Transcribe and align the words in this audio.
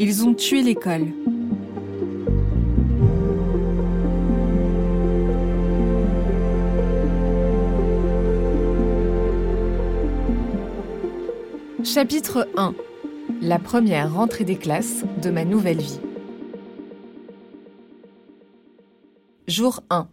Ils 0.00 0.24
ont 0.24 0.32
tué 0.32 0.62
l'école. 0.62 1.08
Chapitre 11.82 12.46
1 12.56 12.76
La 13.42 13.58
première 13.58 14.14
rentrée 14.14 14.44
des 14.44 14.54
classes 14.54 15.02
de 15.20 15.30
ma 15.30 15.44
nouvelle 15.44 15.80
vie. 15.80 15.98
Jour 19.48 19.80
1 19.90 20.08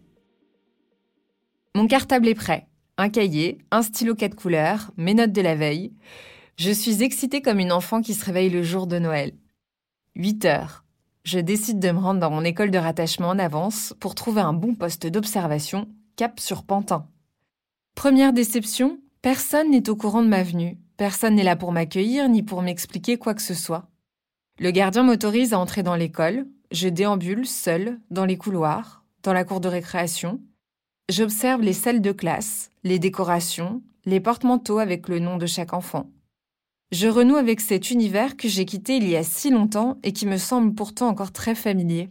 Mon 1.76 1.86
cartable 1.86 2.26
est 2.26 2.34
prêt. 2.34 2.66
Un 2.98 3.08
cahier, 3.08 3.58
un 3.70 3.82
stylo 3.82 4.16
quatre 4.16 4.34
couleurs, 4.34 4.90
mes 4.96 5.14
notes 5.14 5.30
de 5.30 5.42
la 5.42 5.54
veille. 5.54 5.92
Je 6.56 6.72
suis 6.72 7.04
excitée 7.04 7.40
comme 7.40 7.60
une 7.60 7.70
enfant 7.70 8.02
qui 8.02 8.14
se 8.14 8.24
réveille 8.24 8.50
le 8.50 8.64
jour 8.64 8.88
de 8.88 8.98
Noël. 8.98 9.32
8 10.16 10.46
heures. 10.46 10.84
Je 11.24 11.38
décide 11.38 11.78
de 11.78 11.90
me 11.90 11.98
rendre 11.98 12.20
dans 12.20 12.30
mon 12.30 12.42
école 12.42 12.70
de 12.70 12.78
rattachement 12.78 13.28
en 13.28 13.38
avance 13.38 13.94
pour 14.00 14.14
trouver 14.14 14.40
un 14.40 14.54
bon 14.54 14.74
poste 14.74 15.06
d'observation, 15.06 15.88
cap 16.16 16.40
sur 16.40 16.64
Pantin. 16.64 17.06
Première 17.94 18.32
déception, 18.32 18.98
personne 19.20 19.70
n'est 19.70 19.90
au 19.90 19.96
courant 19.96 20.22
de 20.22 20.28
ma 20.28 20.42
venue. 20.42 20.78
Personne 20.96 21.34
n'est 21.34 21.42
là 21.42 21.54
pour 21.54 21.70
m'accueillir 21.70 22.30
ni 22.30 22.42
pour 22.42 22.62
m'expliquer 22.62 23.18
quoi 23.18 23.34
que 23.34 23.42
ce 23.42 23.52
soit. 23.52 23.90
Le 24.58 24.70
gardien 24.70 25.02
m'autorise 25.02 25.52
à 25.52 25.58
entrer 25.58 25.82
dans 25.82 25.96
l'école. 25.96 26.46
Je 26.70 26.88
déambule 26.88 27.46
seule 27.46 28.00
dans 28.10 28.24
les 28.24 28.38
couloirs, 28.38 29.04
dans 29.22 29.34
la 29.34 29.44
cour 29.44 29.60
de 29.60 29.68
récréation. 29.68 30.40
J'observe 31.10 31.60
les 31.60 31.74
salles 31.74 32.00
de 32.00 32.12
classe, 32.12 32.70
les 32.84 32.98
décorations, 32.98 33.82
les 34.06 34.20
porte-manteaux 34.20 34.78
avec 34.78 35.08
le 35.08 35.18
nom 35.18 35.36
de 35.36 35.46
chaque 35.46 35.74
enfant. 35.74 36.10
Je 36.92 37.08
renoue 37.08 37.34
avec 37.34 37.60
cet 37.60 37.90
univers 37.90 38.36
que 38.36 38.46
j'ai 38.46 38.64
quitté 38.64 38.96
il 38.96 39.08
y 39.08 39.16
a 39.16 39.24
si 39.24 39.50
longtemps 39.50 39.98
et 40.04 40.12
qui 40.12 40.24
me 40.24 40.36
semble 40.36 40.72
pourtant 40.72 41.08
encore 41.08 41.32
très 41.32 41.56
familier. 41.56 42.10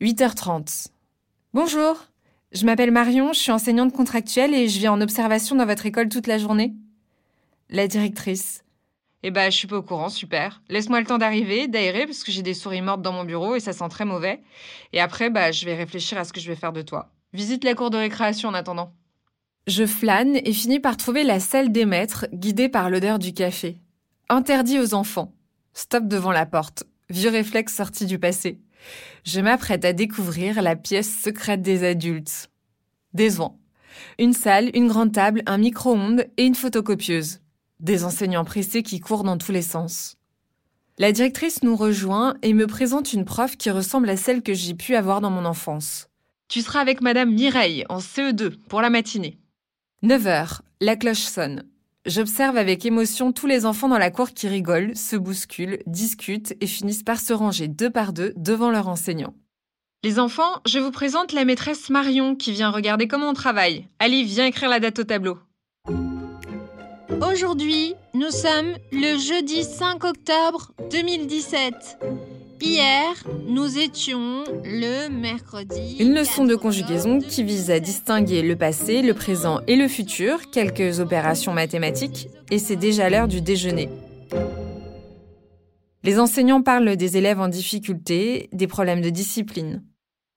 8h30. 0.00 0.86
Bonjour, 1.52 2.06
je 2.52 2.64
m'appelle 2.64 2.90
Marion, 2.90 3.34
je 3.34 3.38
suis 3.38 3.52
enseignante 3.52 3.92
contractuelle 3.92 4.54
et 4.54 4.68
je 4.68 4.78
viens 4.78 4.92
en 4.92 5.02
observation 5.02 5.54
dans 5.54 5.66
votre 5.66 5.84
école 5.84 6.08
toute 6.08 6.28
la 6.28 6.38
journée. 6.38 6.72
La 7.68 7.86
directrice. 7.88 8.64
Eh 9.22 9.30
ben, 9.30 9.52
je 9.52 9.56
suis 9.58 9.68
pas 9.68 9.76
au 9.76 9.82
courant, 9.82 10.08
super. 10.08 10.62
Laisse-moi 10.70 11.00
le 11.00 11.06
temps 11.06 11.18
d'arriver, 11.18 11.68
d'aérer, 11.68 12.06
parce 12.06 12.24
que 12.24 12.32
j'ai 12.32 12.42
des 12.42 12.54
souris 12.54 12.80
mortes 12.80 13.02
dans 13.02 13.12
mon 13.12 13.24
bureau 13.24 13.54
et 13.54 13.60
ça 13.60 13.74
sent 13.74 13.88
très 13.90 14.06
mauvais. 14.06 14.40
Et 14.94 15.00
après, 15.00 15.28
bah, 15.28 15.52
je 15.52 15.66
vais 15.66 15.74
réfléchir 15.74 16.16
à 16.16 16.24
ce 16.24 16.32
que 16.32 16.40
je 16.40 16.48
vais 16.48 16.56
faire 16.56 16.72
de 16.72 16.82
toi. 16.82 17.10
Visite 17.34 17.64
la 17.64 17.74
cour 17.74 17.90
de 17.90 17.98
récréation 17.98 18.48
en 18.48 18.54
attendant. 18.54 18.94
Je 19.68 19.86
flâne 19.86 20.36
et 20.36 20.52
finis 20.52 20.80
par 20.80 20.96
trouver 20.96 21.22
la 21.22 21.38
salle 21.38 21.70
des 21.70 21.84
maîtres, 21.84 22.26
guidée 22.32 22.68
par 22.68 22.90
l'odeur 22.90 23.20
du 23.20 23.32
café. 23.32 23.78
Interdit 24.28 24.80
aux 24.80 24.92
enfants. 24.92 25.32
Stop 25.72 26.08
devant 26.08 26.32
la 26.32 26.46
porte. 26.46 26.82
Vieux 27.10 27.30
réflexe 27.30 27.74
sorti 27.74 28.06
du 28.06 28.18
passé. 28.18 28.58
Je 29.24 29.40
m'apprête 29.40 29.84
à 29.84 29.92
découvrir 29.92 30.62
la 30.62 30.74
pièce 30.74 31.16
secrète 31.22 31.62
des 31.62 31.84
adultes. 31.84 32.50
Décevant. 33.14 33.60
Une 34.18 34.32
salle, 34.32 34.70
une 34.74 34.88
grande 34.88 35.12
table, 35.12 35.42
un 35.46 35.58
micro-ondes 35.58 36.26
et 36.36 36.44
une 36.44 36.56
photocopieuse. 36.56 37.40
Des 37.78 38.02
enseignants 38.02 38.44
pressés 38.44 38.82
qui 38.82 38.98
courent 38.98 39.24
dans 39.24 39.38
tous 39.38 39.52
les 39.52 39.62
sens. 39.62 40.16
La 40.98 41.12
directrice 41.12 41.62
nous 41.62 41.76
rejoint 41.76 42.34
et 42.42 42.52
me 42.52 42.66
présente 42.66 43.12
une 43.12 43.24
prof 43.24 43.56
qui 43.56 43.70
ressemble 43.70 44.10
à 44.10 44.16
celle 44.16 44.42
que 44.42 44.54
j'ai 44.54 44.74
pu 44.74 44.96
avoir 44.96 45.20
dans 45.20 45.30
mon 45.30 45.44
enfance. 45.44 46.08
Tu 46.48 46.62
seras 46.62 46.80
avec 46.80 47.00
Madame 47.00 47.32
Mireille 47.32 47.84
en 47.88 47.98
CE2 47.98 48.56
pour 48.68 48.82
la 48.82 48.90
matinée. 48.90 49.38
9 50.04 50.26
heures, 50.26 50.62
la 50.80 50.96
cloche 50.96 51.18
sonne. 51.18 51.62
J'observe 52.06 52.56
avec 52.56 52.84
émotion 52.84 53.30
tous 53.30 53.46
les 53.46 53.64
enfants 53.66 53.86
dans 53.86 53.98
la 53.98 54.10
cour 54.10 54.30
qui 54.30 54.48
rigolent, 54.48 54.96
se 54.96 55.14
bousculent, 55.14 55.78
discutent 55.86 56.56
et 56.60 56.66
finissent 56.66 57.04
par 57.04 57.20
se 57.20 57.32
ranger 57.32 57.68
deux 57.68 57.88
par 57.88 58.12
deux 58.12 58.32
devant 58.34 58.72
leur 58.72 58.88
enseignant. 58.88 59.32
Les 60.02 60.18
enfants, 60.18 60.60
je 60.66 60.80
vous 60.80 60.90
présente 60.90 61.32
la 61.32 61.44
maîtresse 61.44 61.88
Marion 61.88 62.34
qui 62.34 62.50
vient 62.50 62.70
regarder 62.70 63.06
comment 63.06 63.28
on 63.28 63.32
travaille. 63.32 63.86
Allez, 64.00 64.24
viens 64.24 64.46
écrire 64.46 64.70
la 64.70 64.80
date 64.80 64.98
au 64.98 65.04
tableau. 65.04 65.38
Aujourd'hui, 67.20 67.94
nous 68.14 68.32
sommes 68.32 68.74
le 68.90 69.16
jeudi 69.16 69.62
5 69.62 70.02
octobre 70.02 70.72
2017. 70.90 71.98
Hier, 72.64 73.12
nous 73.48 73.76
étions 73.76 74.44
le 74.62 75.08
mercredi. 75.08 75.96
Une 75.98 76.14
leçon 76.14 76.44
de 76.44 76.54
conjugaison 76.54 77.18
qui 77.18 77.42
vise 77.42 77.72
à 77.72 77.80
distinguer 77.80 78.40
le 78.40 78.54
passé, 78.54 79.02
le 79.02 79.14
présent 79.14 79.58
et 79.66 79.74
le 79.74 79.88
futur, 79.88 80.48
quelques 80.52 81.00
opérations 81.00 81.52
mathématiques, 81.52 82.28
et 82.52 82.60
c'est 82.60 82.76
déjà 82.76 83.10
l'heure 83.10 83.26
du 83.26 83.40
déjeuner. 83.40 83.88
Les 86.04 86.20
enseignants 86.20 86.62
parlent 86.62 86.94
des 86.94 87.16
élèves 87.16 87.40
en 87.40 87.48
difficulté, 87.48 88.48
des 88.52 88.68
problèmes 88.68 89.00
de 89.00 89.10
discipline. 89.10 89.82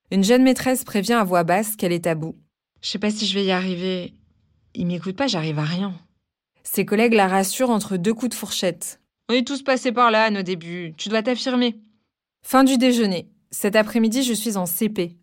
Une 0.10 0.24
jeune 0.24 0.42
maîtresse 0.42 0.84
prévient 0.84 1.14
à 1.14 1.24
voix 1.24 1.44
basse 1.44 1.76
qu'elle 1.76 1.94
est 1.94 2.08
à 2.08 2.16
bout. 2.16 2.36
Je 2.82 2.90
sais 2.90 3.00
pas 3.00 3.12
si 3.12 3.28
je 3.28 3.36
vais 3.36 3.46
y 3.46 3.52
arriver. 3.52 4.16
Il 4.74 4.88
m'écoute 4.88 5.16
pas, 5.16 5.28
j'arrive 5.28 5.60
à 5.60 5.64
rien. 5.64 5.94
Ses 6.64 6.86
collègues 6.88 7.14
la 7.14 7.28
rassurent 7.28 7.70
entre 7.70 7.98
deux 7.98 8.16
coups 8.16 8.30
de 8.30 8.36
fourchette. 8.36 9.00
On 9.30 9.36
est 9.36 9.46
tous 9.46 9.62
passés 9.62 9.92
par 9.92 10.10
là 10.10 10.24
à 10.24 10.32
nos 10.32 10.42
débuts. 10.42 10.96
Tu 10.98 11.10
dois 11.10 11.22
t'affirmer. 11.22 11.76
Fin 12.48 12.64
du 12.64 12.78
déjeuner. 12.78 13.28
Cet 13.50 13.76
après-midi, 13.76 14.22
je 14.22 14.32
suis 14.32 14.56
en 14.56 14.68
CP. 14.68 15.16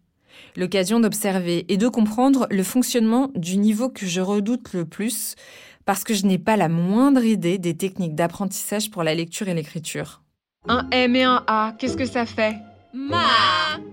L'occasion 0.57 0.99
d'observer 0.99 1.65
et 1.73 1.77
de 1.77 1.87
comprendre 1.87 2.49
le 2.51 2.65
fonctionnement 2.65 3.31
du 3.37 3.59
niveau 3.59 3.89
que 3.89 4.07
je 4.07 4.21
redoute 4.21 4.73
le 4.73 4.87
plus, 4.87 5.37
parce 5.85 6.03
que 6.03 6.15
je 6.15 6.27
n'ai 6.27 6.39
pas 6.39 6.57
la 6.57 6.69
moindre 6.69 7.23
idée 7.23 7.59
des 7.59 7.77
techniques 7.77 8.17
d'apprentissage 8.17 8.91
pour 8.91 9.05
la 9.05 9.15
lecture 9.15 9.47
et 9.47 9.55
l'écriture. 9.55 10.21
Un 10.67 10.89
M 10.91 11.15
et 11.15 11.23
un 11.23 11.45
A, 11.47 11.77
qu'est-ce 11.79 11.97
que 11.97 12.07
ça 12.07 12.27
fait? 12.27 12.57
Ma. 12.93 13.23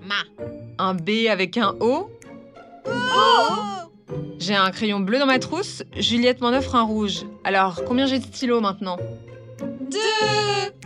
Ma. 0.07 0.45
Un 0.79 0.95
B 0.95 1.27
avec 1.29 1.55
un 1.57 1.75
O? 1.81 2.09
Oh. 2.87 3.89
J'ai 4.39 4.55
un 4.55 4.71
crayon 4.71 5.01
bleu 5.01 5.19
dans 5.19 5.27
ma 5.27 5.37
trousse, 5.37 5.83
Juliette 5.95 6.41
m'en 6.41 6.49
offre 6.49 6.73
un 6.73 6.81
rouge. 6.81 7.27
Alors, 7.43 7.83
combien 7.85 8.07
j'ai 8.07 8.17
de 8.17 8.25
stylos 8.25 8.59
maintenant? 8.59 8.97
Deux. 9.61 10.78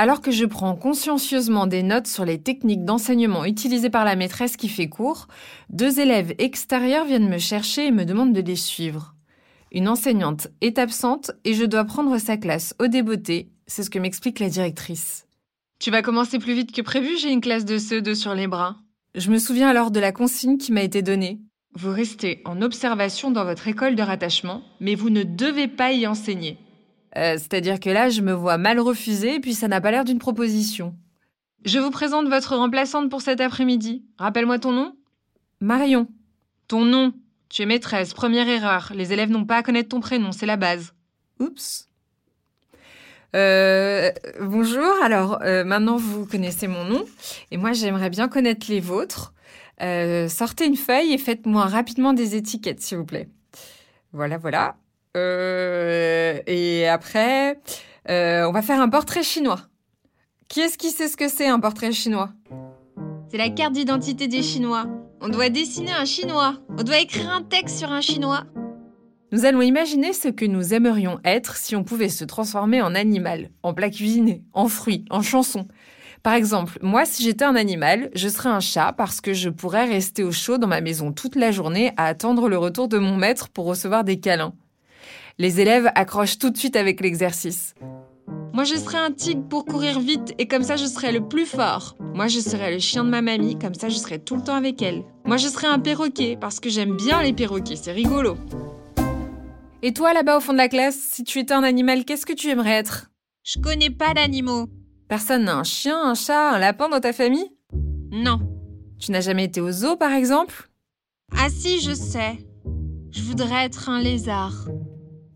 Alors 0.00 0.22
que 0.22 0.30
je 0.30 0.46
prends 0.46 0.76
consciencieusement 0.76 1.66
des 1.66 1.82
notes 1.82 2.06
sur 2.06 2.24
les 2.24 2.40
techniques 2.40 2.86
d'enseignement 2.86 3.44
utilisées 3.44 3.90
par 3.90 4.06
la 4.06 4.16
maîtresse 4.16 4.56
qui 4.56 4.70
fait 4.70 4.88
cours, 4.88 5.26
deux 5.68 6.00
élèves 6.00 6.32
extérieurs 6.38 7.04
viennent 7.04 7.28
me 7.28 7.36
chercher 7.36 7.88
et 7.88 7.90
me 7.90 8.06
demandent 8.06 8.32
de 8.32 8.40
les 8.40 8.56
suivre. 8.56 9.14
Une 9.72 9.88
enseignante 9.88 10.48
est 10.62 10.78
absente 10.78 11.32
et 11.44 11.52
je 11.52 11.66
dois 11.66 11.84
prendre 11.84 12.16
sa 12.16 12.38
classe 12.38 12.74
au 12.78 12.86
débeauté, 12.86 13.50
c'est 13.66 13.82
ce 13.82 13.90
que 13.90 13.98
m'explique 13.98 14.40
la 14.40 14.48
directrice. 14.48 15.26
Tu 15.80 15.90
vas 15.90 16.00
commencer 16.00 16.38
plus 16.38 16.54
vite 16.54 16.72
que 16.72 16.80
prévu, 16.80 17.18
j'ai 17.18 17.30
une 17.30 17.42
classe 17.42 17.66
de 17.66 17.76
CE2 17.76 18.14
sur 18.14 18.34
les 18.34 18.46
bras. 18.46 18.76
Je 19.14 19.30
me 19.30 19.38
souviens 19.38 19.68
alors 19.68 19.90
de 19.90 20.00
la 20.00 20.12
consigne 20.12 20.56
qui 20.56 20.72
m'a 20.72 20.82
été 20.82 21.02
donnée. 21.02 21.40
Vous 21.74 21.92
restez 21.92 22.40
en 22.46 22.62
observation 22.62 23.30
dans 23.30 23.44
votre 23.44 23.68
école 23.68 23.96
de 23.96 24.02
rattachement, 24.02 24.62
mais 24.80 24.94
vous 24.94 25.10
ne 25.10 25.24
devez 25.24 25.68
pas 25.68 25.92
y 25.92 26.06
enseigner. 26.06 26.56
Euh, 27.16 27.34
C'est-à-dire 27.38 27.80
que 27.80 27.90
là, 27.90 28.08
je 28.08 28.20
me 28.20 28.32
vois 28.32 28.58
mal 28.58 28.80
refuser, 28.80 29.36
et 29.36 29.40
puis 29.40 29.54
ça 29.54 29.68
n'a 29.68 29.80
pas 29.80 29.90
l'air 29.90 30.04
d'une 30.04 30.18
proposition. 30.18 30.94
Je 31.64 31.78
vous 31.78 31.90
présente 31.90 32.28
votre 32.28 32.56
remplaçante 32.56 33.10
pour 33.10 33.20
cet 33.20 33.40
après-midi. 33.40 34.04
Rappelle-moi 34.18 34.58
ton 34.58 34.72
nom 34.72 34.96
Marion. 35.60 36.08
Ton 36.68 36.84
nom 36.84 37.12
Tu 37.48 37.62
es 37.62 37.66
maîtresse, 37.66 38.14
première 38.14 38.48
erreur. 38.48 38.92
Les 38.94 39.12
élèves 39.12 39.30
n'ont 39.30 39.44
pas 39.44 39.58
à 39.58 39.62
connaître 39.62 39.90
ton 39.90 40.00
prénom, 40.00 40.32
c'est 40.32 40.46
la 40.46 40.56
base. 40.56 40.94
Oups. 41.38 41.88
Euh, 43.36 44.10
bonjour, 44.40 44.92
alors 45.02 45.40
euh, 45.42 45.62
maintenant 45.62 45.96
vous 45.96 46.26
connaissez 46.26 46.66
mon 46.66 46.84
nom, 46.84 47.04
et 47.52 47.56
moi 47.56 47.72
j'aimerais 47.72 48.10
bien 48.10 48.28
connaître 48.28 48.66
les 48.68 48.80
vôtres. 48.80 49.34
Euh, 49.82 50.28
sortez 50.28 50.66
une 50.66 50.76
feuille 50.76 51.12
et 51.12 51.18
faites-moi 51.18 51.66
rapidement 51.66 52.12
des 52.12 52.34
étiquettes, 52.34 52.80
s'il 52.80 52.98
vous 52.98 53.06
plaît. 53.06 53.28
Voilà, 54.12 54.36
voilà. 54.36 54.76
Euh, 55.16 56.38
et 56.46 56.86
après, 56.88 57.58
euh, 58.08 58.44
on 58.44 58.52
va 58.52 58.62
faire 58.62 58.80
un 58.80 58.88
portrait 58.88 59.22
chinois. 59.22 59.60
Qui 60.48 60.60
est-ce 60.60 60.78
qui 60.78 60.90
sait 60.90 61.08
ce 61.08 61.16
que 61.16 61.28
c'est 61.28 61.48
un 61.48 61.60
portrait 61.60 61.92
chinois? 61.92 62.30
C'est 63.30 63.38
la 63.38 63.50
carte 63.50 63.74
d'identité 63.74 64.26
des 64.26 64.42
Chinois. 64.42 64.86
On 65.20 65.28
doit 65.28 65.50
dessiner 65.50 65.92
un 65.92 66.04
Chinois. 66.04 66.56
On 66.76 66.82
doit 66.82 66.98
écrire 66.98 67.30
un 67.30 67.42
texte 67.42 67.78
sur 67.78 67.92
un 67.92 68.00
Chinois. 68.00 68.42
Nous 69.30 69.44
allons 69.44 69.62
imaginer 69.62 70.12
ce 70.12 70.26
que 70.26 70.44
nous 70.44 70.74
aimerions 70.74 71.20
être 71.24 71.56
si 71.56 71.76
on 71.76 71.84
pouvait 71.84 72.08
se 72.08 72.24
transformer 72.24 72.82
en 72.82 72.96
animal, 72.96 73.50
en 73.62 73.72
plat 73.72 73.90
cuisiné, 73.90 74.42
en 74.52 74.66
fruit, 74.66 75.04
en 75.10 75.22
chanson. 75.22 75.68
Par 76.24 76.34
exemple, 76.34 76.78
moi, 76.82 77.04
si 77.04 77.22
j'étais 77.22 77.44
un 77.44 77.54
animal, 77.54 78.10
je 78.16 78.28
serais 78.28 78.48
un 78.48 78.58
chat 78.58 78.92
parce 78.92 79.20
que 79.20 79.32
je 79.32 79.48
pourrais 79.48 79.84
rester 79.84 80.24
au 80.24 80.32
chaud 80.32 80.58
dans 80.58 80.66
ma 80.66 80.80
maison 80.80 81.12
toute 81.12 81.36
la 81.36 81.52
journée 81.52 81.92
à 81.96 82.06
attendre 82.06 82.48
le 82.48 82.58
retour 82.58 82.88
de 82.88 82.98
mon 82.98 83.16
maître 83.16 83.48
pour 83.48 83.66
recevoir 83.66 84.02
des 84.02 84.18
câlins. 84.18 84.54
Les 85.38 85.60
élèves 85.60 85.90
accrochent 85.94 86.38
tout 86.38 86.50
de 86.50 86.56
suite 86.56 86.76
avec 86.76 87.00
l'exercice. 87.00 87.74
Moi, 88.52 88.64
je 88.64 88.74
serais 88.74 88.98
un 88.98 89.12
tigre 89.12 89.46
pour 89.48 89.64
courir 89.64 90.00
vite 90.00 90.34
et 90.38 90.48
comme 90.48 90.64
ça, 90.64 90.76
je 90.76 90.84
serais 90.84 91.12
le 91.12 91.26
plus 91.26 91.46
fort. 91.46 91.96
Moi, 92.14 92.26
je 92.26 92.40
serais 92.40 92.72
le 92.72 92.78
chien 92.80 93.04
de 93.04 93.10
ma 93.10 93.22
mamie, 93.22 93.58
comme 93.58 93.74
ça, 93.74 93.88
je 93.88 93.96
serais 93.96 94.18
tout 94.18 94.36
le 94.36 94.42
temps 94.42 94.56
avec 94.56 94.82
elle. 94.82 95.04
Moi, 95.24 95.36
je 95.36 95.48
serais 95.48 95.68
un 95.68 95.78
perroquet 95.78 96.36
parce 96.40 96.58
que 96.58 96.68
j'aime 96.68 96.96
bien 96.96 97.22
les 97.22 97.32
perroquets, 97.32 97.76
c'est 97.76 97.92
rigolo. 97.92 98.36
Et 99.82 99.92
toi, 99.94 100.12
là-bas 100.12 100.36
au 100.36 100.40
fond 100.40 100.52
de 100.52 100.58
la 100.58 100.68
classe, 100.68 100.96
si 100.96 101.24
tu 101.24 101.38
étais 101.38 101.54
un 101.54 101.62
animal, 101.62 102.04
qu'est-ce 102.04 102.26
que 102.26 102.32
tu 102.32 102.48
aimerais 102.48 102.72
être? 102.72 103.10
Je 103.44 103.58
connais 103.60 103.88
pas 103.90 104.12
d'animaux. 104.12 104.66
Personne 105.08 105.44
n'a 105.44 105.56
un 105.56 105.64
chien, 105.64 105.98
un 105.98 106.14
chat, 106.14 106.50
un 106.50 106.58
lapin 106.58 106.88
dans 106.88 107.00
ta 107.00 107.12
famille? 107.12 107.50
Non. 108.10 108.40
Tu 108.98 109.12
n'as 109.12 109.22
jamais 109.22 109.44
été 109.44 109.60
au 109.60 109.70
zoo, 109.70 109.96
par 109.96 110.12
exemple? 110.12 110.70
Ah 111.38 111.48
si, 111.48 111.80
je 111.80 111.94
sais. 111.94 112.38
Je 113.10 113.22
voudrais 113.22 113.64
être 113.64 113.88
un 113.88 114.00
lézard. 114.00 114.66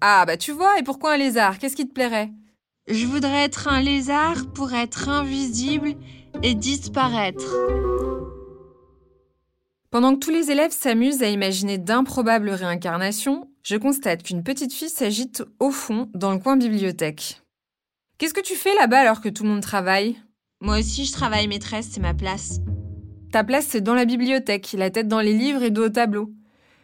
Ah, 0.06 0.26
bah 0.26 0.36
tu 0.36 0.52
vois, 0.52 0.78
et 0.78 0.82
pourquoi 0.82 1.14
un 1.14 1.16
lézard? 1.16 1.58
Qu'est-ce 1.58 1.76
qui 1.76 1.88
te 1.88 1.94
plairait? 1.94 2.30
Je 2.88 3.06
voudrais 3.06 3.44
être 3.44 3.68
un 3.68 3.80
lézard 3.80 4.44
pour 4.52 4.74
être 4.74 5.08
invisible 5.08 5.94
et 6.42 6.54
disparaître. 6.54 7.50
Pendant 9.90 10.12
que 10.12 10.18
tous 10.18 10.30
les 10.30 10.50
élèves 10.50 10.72
s'amusent 10.72 11.22
à 11.22 11.30
imaginer 11.30 11.78
d'improbables 11.78 12.50
réincarnations, 12.50 13.48
je 13.62 13.76
constate 13.76 14.22
qu'une 14.22 14.42
petite 14.42 14.74
fille 14.74 14.90
s'agite 14.90 15.42
au 15.58 15.70
fond, 15.70 16.10
dans 16.12 16.32
le 16.32 16.38
coin 16.38 16.58
bibliothèque. 16.58 17.40
Qu'est-ce 18.18 18.34
que 18.34 18.42
tu 18.42 18.56
fais 18.56 18.74
là-bas 18.74 19.00
alors 19.00 19.22
que 19.22 19.30
tout 19.30 19.44
le 19.44 19.48
monde 19.48 19.62
travaille? 19.62 20.18
Moi 20.60 20.80
aussi, 20.80 21.06
je 21.06 21.12
travaille 21.12 21.48
maîtresse, 21.48 21.88
c'est 21.90 22.00
ma 22.00 22.12
place. 22.12 22.60
Ta 23.32 23.42
place, 23.42 23.68
c'est 23.70 23.80
dans 23.80 23.94
la 23.94 24.04
bibliothèque, 24.04 24.74
la 24.76 24.90
tête 24.90 25.08
dans 25.08 25.22
les 25.22 25.32
livres 25.32 25.62
et 25.62 25.70
dos 25.70 25.86
au 25.86 25.88
tableau. 25.88 26.30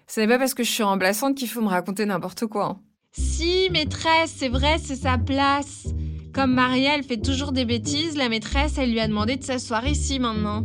Ce 0.07 0.21
n'est 0.21 0.27
pas 0.27 0.39
parce 0.39 0.55
que 0.55 0.63
je 0.63 0.71
suis 0.71 0.83
remplaçante 0.83 1.37
qu'il 1.37 1.51
faut 1.51 1.61
me 1.61 1.69
raconter 1.69 2.07
n'importe 2.07 2.47
quoi. 2.47 2.65
hein. 2.65 2.81
Si, 3.13 3.69
maîtresse, 3.71 4.33
c'est 4.37 4.49
vrai, 4.49 4.79
c'est 4.79 4.97
sa 4.97 5.19
place. 5.19 5.89
Comme 6.33 6.55
Maria, 6.55 6.95
elle 6.95 7.03
fait 7.03 7.21
toujours 7.21 7.51
des 7.51 7.65
bêtises, 7.65 8.17
la 8.17 8.29
maîtresse, 8.29 8.79
elle 8.79 8.93
lui 8.93 9.01
a 9.01 9.09
demandé 9.09 9.37
de 9.37 9.43
s'asseoir 9.43 9.87
ici 9.89 10.21
maintenant. 10.21 10.65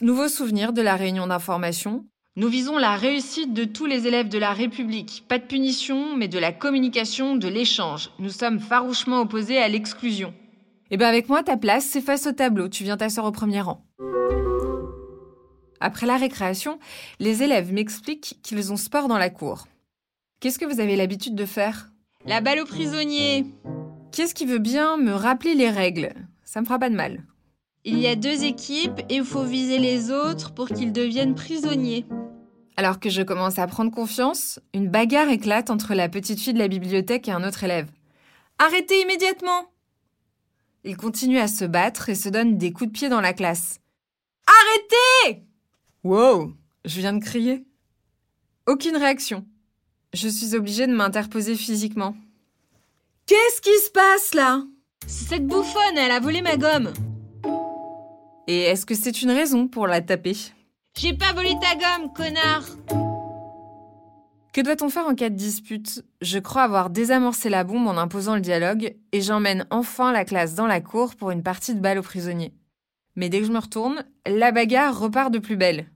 Nouveau 0.00 0.28
souvenir 0.28 0.72
de 0.72 0.82
la 0.82 0.96
réunion 0.96 1.26
d'information. 1.26 2.04
Nous 2.36 2.48
visons 2.48 2.78
la 2.78 2.96
réussite 2.96 3.54
de 3.54 3.64
tous 3.64 3.86
les 3.86 4.06
élèves 4.06 4.28
de 4.28 4.38
la 4.38 4.52
République. 4.52 5.24
Pas 5.26 5.38
de 5.38 5.44
punition, 5.44 6.16
mais 6.16 6.28
de 6.28 6.38
la 6.38 6.52
communication, 6.52 7.34
de 7.34 7.48
l'échange. 7.48 8.10
Nous 8.18 8.30
sommes 8.30 8.60
farouchement 8.60 9.22
opposés 9.22 9.58
à 9.58 9.68
l'exclusion. 9.68 10.34
Eh 10.90 10.96
bien 10.96 11.08
avec 11.08 11.28
moi, 11.28 11.42
ta 11.42 11.56
place, 11.56 11.86
c'est 11.86 12.00
face 12.00 12.26
au 12.26 12.32
tableau. 12.32 12.68
Tu 12.68 12.84
viens 12.84 12.96
t'asseoir 12.96 13.26
au 13.26 13.32
premier 13.32 13.60
rang. 13.60 13.84
Après 15.80 16.06
la 16.06 16.16
récréation, 16.16 16.78
les 17.20 17.42
élèves 17.42 17.72
m'expliquent 17.72 18.38
qu'ils 18.42 18.72
ont 18.72 18.76
sport 18.76 19.08
dans 19.08 19.18
la 19.18 19.30
cour. 19.30 19.66
Qu'est-ce 20.40 20.60
que 20.60 20.64
vous 20.64 20.78
avez 20.78 20.94
l'habitude 20.94 21.34
de 21.34 21.44
faire? 21.44 21.90
La 22.24 22.40
balle 22.40 22.60
aux 22.60 22.64
prisonniers. 22.64 23.44
Qui 24.12 24.22
est-ce 24.22 24.34
qui 24.34 24.46
veut 24.46 24.60
bien 24.60 24.96
me 24.96 25.12
rappeler 25.12 25.54
les 25.56 25.68
règles? 25.68 26.14
Ça 26.44 26.60
me 26.60 26.64
fera 26.64 26.78
pas 26.78 26.90
de 26.90 26.94
mal. 26.94 27.24
Il 27.84 27.98
y 27.98 28.06
a 28.06 28.14
deux 28.14 28.44
équipes 28.44 29.00
et 29.08 29.16
il 29.16 29.24
faut 29.24 29.42
viser 29.42 29.78
les 29.78 30.12
autres 30.12 30.54
pour 30.54 30.68
qu'ils 30.68 30.92
deviennent 30.92 31.34
prisonniers. 31.34 32.06
Alors 32.76 33.00
que 33.00 33.10
je 33.10 33.22
commence 33.22 33.58
à 33.58 33.66
prendre 33.66 33.90
confiance, 33.90 34.60
une 34.74 34.88
bagarre 34.88 35.28
éclate 35.28 35.70
entre 35.70 35.94
la 35.94 36.08
petite 36.08 36.38
fille 36.38 36.54
de 36.54 36.60
la 36.60 36.68
bibliothèque 36.68 37.26
et 37.26 37.32
un 37.32 37.42
autre 37.42 37.64
élève. 37.64 37.90
Arrêtez 38.58 39.00
immédiatement 39.00 39.72
Ils 40.84 40.96
continuent 40.96 41.40
à 41.40 41.48
se 41.48 41.64
battre 41.64 42.10
et 42.10 42.14
se 42.14 42.28
donnent 42.28 42.58
des 42.58 42.72
coups 42.72 42.92
de 42.92 42.96
pied 42.96 43.08
dans 43.08 43.20
la 43.20 43.32
classe. 43.32 43.80
Arrêtez 44.46 45.42
Wow 46.04 46.52
Je 46.84 47.00
viens 47.00 47.12
de 47.14 47.24
crier. 47.24 47.64
Aucune 48.68 48.96
réaction. 48.96 49.44
Je 50.14 50.28
suis 50.28 50.54
obligée 50.54 50.86
de 50.86 50.94
m'interposer 50.94 51.54
physiquement. 51.54 52.16
Qu'est-ce 53.26 53.60
qui 53.60 53.76
se 53.84 53.90
passe 53.90 54.34
là? 54.34 54.62
C'est 55.06 55.28
cette 55.28 55.46
bouffonne, 55.46 55.98
elle 55.98 56.10
a 56.10 56.20
volé 56.20 56.40
ma 56.40 56.56
gomme. 56.56 56.92
Et 58.46 58.62
est-ce 58.62 58.86
que 58.86 58.94
c'est 58.94 59.20
une 59.20 59.30
raison 59.30 59.68
pour 59.68 59.86
la 59.86 60.00
taper? 60.00 60.36
J'ai 60.98 61.12
pas 61.12 61.34
volé 61.34 61.54
ta 61.60 61.74
gomme, 61.74 62.12
connard. 62.14 62.64
Que 64.54 64.62
doit-on 64.62 64.88
faire 64.88 65.06
en 65.06 65.14
cas 65.14 65.28
de 65.28 65.36
dispute? 65.36 66.02
Je 66.22 66.38
crois 66.38 66.62
avoir 66.62 66.88
désamorcé 66.88 67.50
la 67.50 67.62
bombe 67.62 67.86
en 67.86 67.98
imposant 67.98 68.34
le 68.34 68.40
dialogue 68.40 68.96
et 69.12 69.20
j'emmène 69.20 69.66
enfin 69.70 70.10
la 70.10 70.24
classe 70.24 70.54
dans 70.54 70.66
la 70.66 70.80
cour 70.80 71.14
pour 71.14 71.30
une 71.30 71.42
partie 71.42 71.74
de 71.74 71.80
balle 71.80 71.98
aux 71.98 72.02
prisonniers. 72.02 72.54
Mais 73.14 73.28
dès 73.28 73.40
que 73.40 73.46
je 73.46 73.52
me 73.52 73.58
retourne, 73.58 74.04
la 74.26 74.52
bagarre 74.52 74.98
repart 74.98 75.30
de 75.30 75.38
plus 75.38 75.56
belle. 75.56 75.86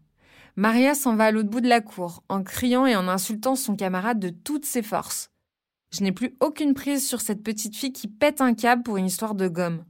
Maria 0.57 0.95
s'en 0.95 1.17
va 1.17 1.25
à 1.27 1.31
l'autre 1.31 1.49
bout 1.49 1.61
de 1.61 1.69
la 1.69 1.81
cour, 1.81 2.23
en 2.29 2.43
criant 2.43 2.85
et 2.85 2.95
en 2.95 3.09
insultant 3.09 3.57
son 3.57 3.75
camarade 3.75 4.19
de 4.19 4.29
toutes 4.29 4.67
ses 4.67 4.83
forces. 4.83 5.31
Je 5.93 6.03
n'ai 6.03 6.13
plus 6.13 6.37
aucune 6.41 6.75
prise 6.75 7.07
sur 7.07 7.21
cette 7.21 7.43
petite 7.43 7.77
fille 7.77 7.93
qui 7.93 8.09
pète 8.09 8.41
un 8.41 8.55
câble 8.55 8.83
pour 8.83 8.97
une 8.97 9.07
histoire 9.07 9.35
de 9.35 9.49
gomme. 9.49 9.85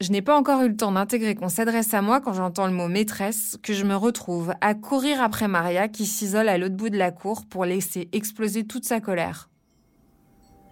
Je 0.00 0.12
n'ai 0.12 0.22
pas 0.22 0.36
encore 0.36 0.62
eu 0.62 0.68
le 0.68 0.76
temps 0.76 0.92
d'intégrer 0.92 1.34
qu'on 1.34 1.48
s'adresse 1.48 1.92
à 1.92 2.02
moi 2.02 2.20
quand 2.20 2.32
j'entends 2.32 2.66
le 2.68 2.72
mot 2.72 2.86
maîtresse, 2.86 3.58
que 3.62 3.72
je 3.72 3.84
me 3.84 3.96
retrouve 3.96 4.52
à 4.60 4.74
courir 4.74 5.20
après 5.20 5.48
Maria 5.48 5.88
qui 5.88 6.06
s'isole 6.06 6.48
à 6.48 6.58
l'autre 6.58 6.76
bout 6.76 6.90
de 6.90 6.96
la 6.96 7.10
cour 7.10 7.46
pour 7.46 7.64
laisser 7.64 8.08
exploser 8.12 8.64
toute 8.64 8.84
sa 8.84 9.00
colère. 9.00 9.50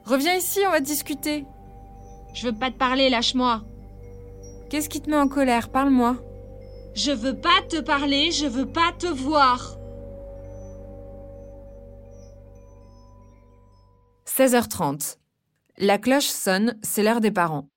Reviens 0.04 0.34
ici, 0.34 0.60
on 0.66 0.70
va 0.70 0.80
discuter. 0.80 1.44
Je 2.34 2.46
veux 2.46 2.54
pas 2.54 2.70
te 2.70 2.76
parler, 2.76 3.10
lâche-moi. 3.10 3.64
Qu'est-ce 4.70 4.88
qui 4.88 5.00
te 5.00 5.10
met 5.10 5.16
en 5.16 5.26
colère? 5.26 5.70
Parle-moi. 5.70 6.16
Je 6.96 7.12
veux 7.12 7.38
pas 7.38 7.60
te 7.68 7.78
parler, 7.78 8.32
je 8.32 8.46
veux 8.46 8.64
pas 8.64 8.90
te 8.98 9.06
voir. 9.06 9.76
16h30. 14.26 15.18
La 15.76 15.98
cloche 15.98 16.24
sonne, 16.24 16.78
c'est 16.82 17.02
l'heure 17.02 17.20
des 17.20 17.30
parents. 17.30 17.68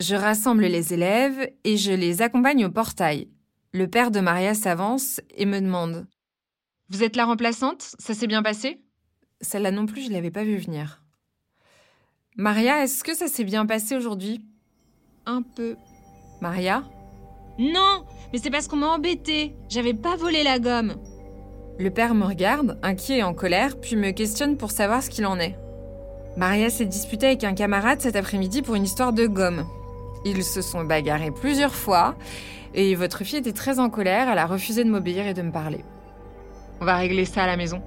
Je 0.00 0.14
rassemble 0.14 0.64
les 0.64 0.94
élèves 0.94 1.52
et 1.64 1.76
je 1.76 1.92
les 1.92 2.22
accompagne 2.22 2.64
au 2.64 2.70
portail. 2.70 3.28
Le 3.72 3.86
père 3.86 4.10
de 4.10 4.20
Maria 4.20 4.54
s'avance 4.54 5.20
et 5.36 5.44
me 5.44 5.60
demande 5.60 6.06
Vous 6.88 7.02
êtes 7.02 7.16
la 7.16 7.26
remplaçante? 7.26 7.94
Ça 7.98 8.14
s'est 8.14 8.26
bien 8.26 8.42
passé? 8.42 8.80
Celle-là 9.42 9.72
non 9.72 9.84
plus, 9.84 10.06
je 10.06 10.10
l'avais 10.10 10.30
pas 10.30 10.44
vu 10.44 10.56
venir. 10.56 11.04
Maria, 12.36 12.82
est-ce 12.82 13.04
que 13.04 13.14
ça 13.14 13.28
s'est 13.28 13.44
bien 13.44 13.66
passé 13.66 13.94
aujourd'hui? 13.94 14.42
Un 15.26 15.42
peu. 15.42 15.76
Maria? 16.40 16.88
Non, 17.58 18.06
mais 18.32 18.38
c'est 18.38 18.50
parce 18.50 18.68
qu'on 18.68 18.76
m'a 18.76 18.88
embêté. 18.88 19.56
J'avais 19.68 19.94
pas 19.94 20.16
volé 20.16 20.42
la 20.42 20.58
gomme. 20.58 20.96
Le 21.78 21.90
père 21.90 22.14
me 22.14 22.24
regarde, 22.24 22.78
inquiet 22.82 23.18
et 23.18 23.22
en 23.22 23.34
colère, 23.34 23.78
puis 23.80 23.96
me 23.96 24.10
questionne 24.10 24.56
pour 24.56 24.70
savoir 24.70 25.02
ce 25.02 25.10
qu'il 25.10 25.26
en 25.26 25.38
est. 25.38 25.56
Maria 26.36 26.70
s'est 26.70 26.86
disputée 26.86 27.26
avec 27.26 27.44
un 27.44 27.54
camarade 27.54 28.00
cet 28.00 28.16
après-midi 28.16 28.62
pour 28.62 28.74
une 28.74 28.84
histoire 28.84 29.12
de 29.12 29.26
gomme. 29.26 29.64
Ils 30.24 30.44
se 30.44 30.62
sont 30.62 30.84
bagarrés 30.84 31.30
plusieurs 31.30 31.74
fois 31.74 32.16
et 32.74 32.94
votre 32.94 33.24
fille 33.24 33.38
était 33.38 33.52
très 33.52 33.78
en 33.78 33.90
colère, 33.90 34.28
elle 34.28 34.38
a 34.38 34.46
refusé 34.46 34.84
de 34.84 34.90
m'obéir 34.90 35.26
et 35.26 35.34
de 35.34 35.42
me 35.42 35.52
parler. 35.52 35.84
On 36.80 36.84
va 36.84 36.96
régler 36.96 37.24
ça 37.24 37.44
à 37.44 37.46
la 37.46 37.56
maison. 37.56 37.82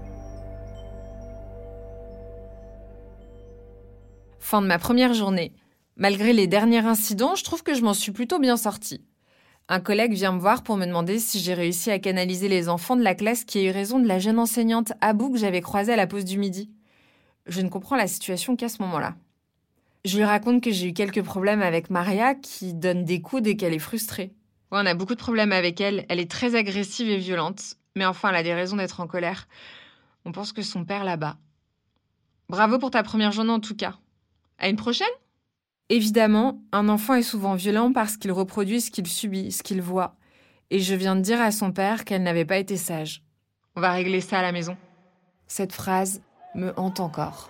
Fin 4.40 4.62
de 4.62 4.68
ma 4.68 4.80
première 4.80 5.14
journée. 5.14 5.54
Malgré 5.96 6.34
les 6.34 6.48
derniers 6.48 6.86
incidents, 6.86 7.36
je 7.36 7.44
trouve 7.44 7.64
que 7.64 7.74
je 7.74 7.84
m'en 7.84 7.94
suis 7.94 8.12
plutôt 8.12 8.40
bien 8.40 8.58
sortie. 8.58 9.02
Un 9.74 9.80
collègue 9.80 10.12
vient 10.12 10.34
me 10.34 10.40
voir 10.42 10.64
pour 10.64 10.76
me 10.76 10.86
demander 10.86 11.18
si 11.18 11.40
j'ai 11.40 11.54
réussi 11.54 11.92
à 11.92 12.00
canaliser 12.00 12.50
les 12.50 12.68
enfants 12.68 12.98
de 12.98 13.04
la 13.04 13.16
classe 13.16 13.46
qui 13.46 13.58
a 13.58 13.62
eu 13.62 13.70
raison 13.70 14.00
de 14.00 14.06
la 14.06 14.20
jeune 14.20 14.38
enseignante 14.38 14.92
Abou 15.00 15.32
que 15.32 15.38
j'avais 15.38 15.62
croisée 15.62 15.94
à 15.94 15.96
la 15.96 16.08
pause 16.08 16.26
du 16.26 16.38
midi. 16.38 16.70
Je 17.46 17.62
ne 17.62 17.70
comprends 17.70 17.96
la 17.96 18.08
situation 18.08 18.58
qu'à 18.58 18.68
ce 18.68 18.82
moment-là. 18.82 19.16
Je 20.04 20.18
lui 20.18 20.26
raconte 20.26 20.62
que 20.62 20.72
j'ai 20.72 20.90
eu 20.90 20.94
quelques 20.94 21.22
problèmes 21.22 21.62
avec 21.62 21.90
Maria 21.90 22.36
qui 22.36 22.74
donne 22.74 23.06
des 23.06 23.22
coups 23.22 23.44
dès 23.44 23.56
qu'elle 23.56 23.74
est 23.74 23.80
frustrée. 23.80 24.34
Ouais, 24.74 24.82
on 24.82 24.86
a 24.86 24.94
beaucoup 24.94 25.16
de 25.16 25.22
problèmes 25.22 25.54
avec 25.54 25.80
elle. 25.80 26.06
Elle 26.10 26.20
est 26.20 26.30
très 26.30 26.56
agressive 26.56 27.10
et 27.10 27.18
violente. 27.18 27.76
Mais 27.96 28.06
enfin, 28.06 28.28
elle 28.32 28.36
a 28.36 28.44
des 28.44 28.54
raisons 28.54 28.76
d'être 28.76 29.00
en 29.00 29.08
colère. 29.08 29.48
On 30.26 30.34
pense 30.34 30.52
que 30.52 30.64
son 30.64 30.84
père 30.84 31.06
la 31.06 31.16
bat. 31.16 31.38
Bravo 32.50 32.78
pour 32.78 32.92
ta 32.92 33.04
première 33.04 33.32
journée 33.32 33.52
en 33.52 33.62
tout 33.62 33.78
cas. 33.78 33.96
À 34.58 34.68
une 34.68 34.76
prochaine? 34.76 35.08
Évidemment, 35.94 36.64
un 36.72 36.88
enfant 36.88 37.16
est 37.16 37.22
souvent 37.22 37.56
violent 37.56 37.92
parce 37.92 38.16
qu'il 38.16 38.32
reproduit 38.32 38.80
ce 38.80 38.92
qu'il 38.92 39.08
subit, 39.08 39.52
ce 39.52 39.62
qu'il 39.62 39.82
voit. 39.82 40.16
Et 40.70 40.80
je 40.80 40.96
viens 40.96 41.18
de 41.18 41.22
dire 41.22 41.42
à 41.42 41.52
son 41.52 41.74
père 41.74 42.06
qu'elle 42.06 42.24
n'avait 42.24 42.46
pas 42.46 42.60
été 42.60 42.78
sage. 42.78 43.26
On 43.76 43.82
va 43.82 43.92
régler 43.92 44.22
ça 44.22 44.40
à 44.40 44.42
la 44.42 44.54
maison. 44.54 44.78
Cette 45.48 45.74
phrase 45.74 46.22
me 46.56 46.72
hante 46.80 47.02
encore. 47.02 47.50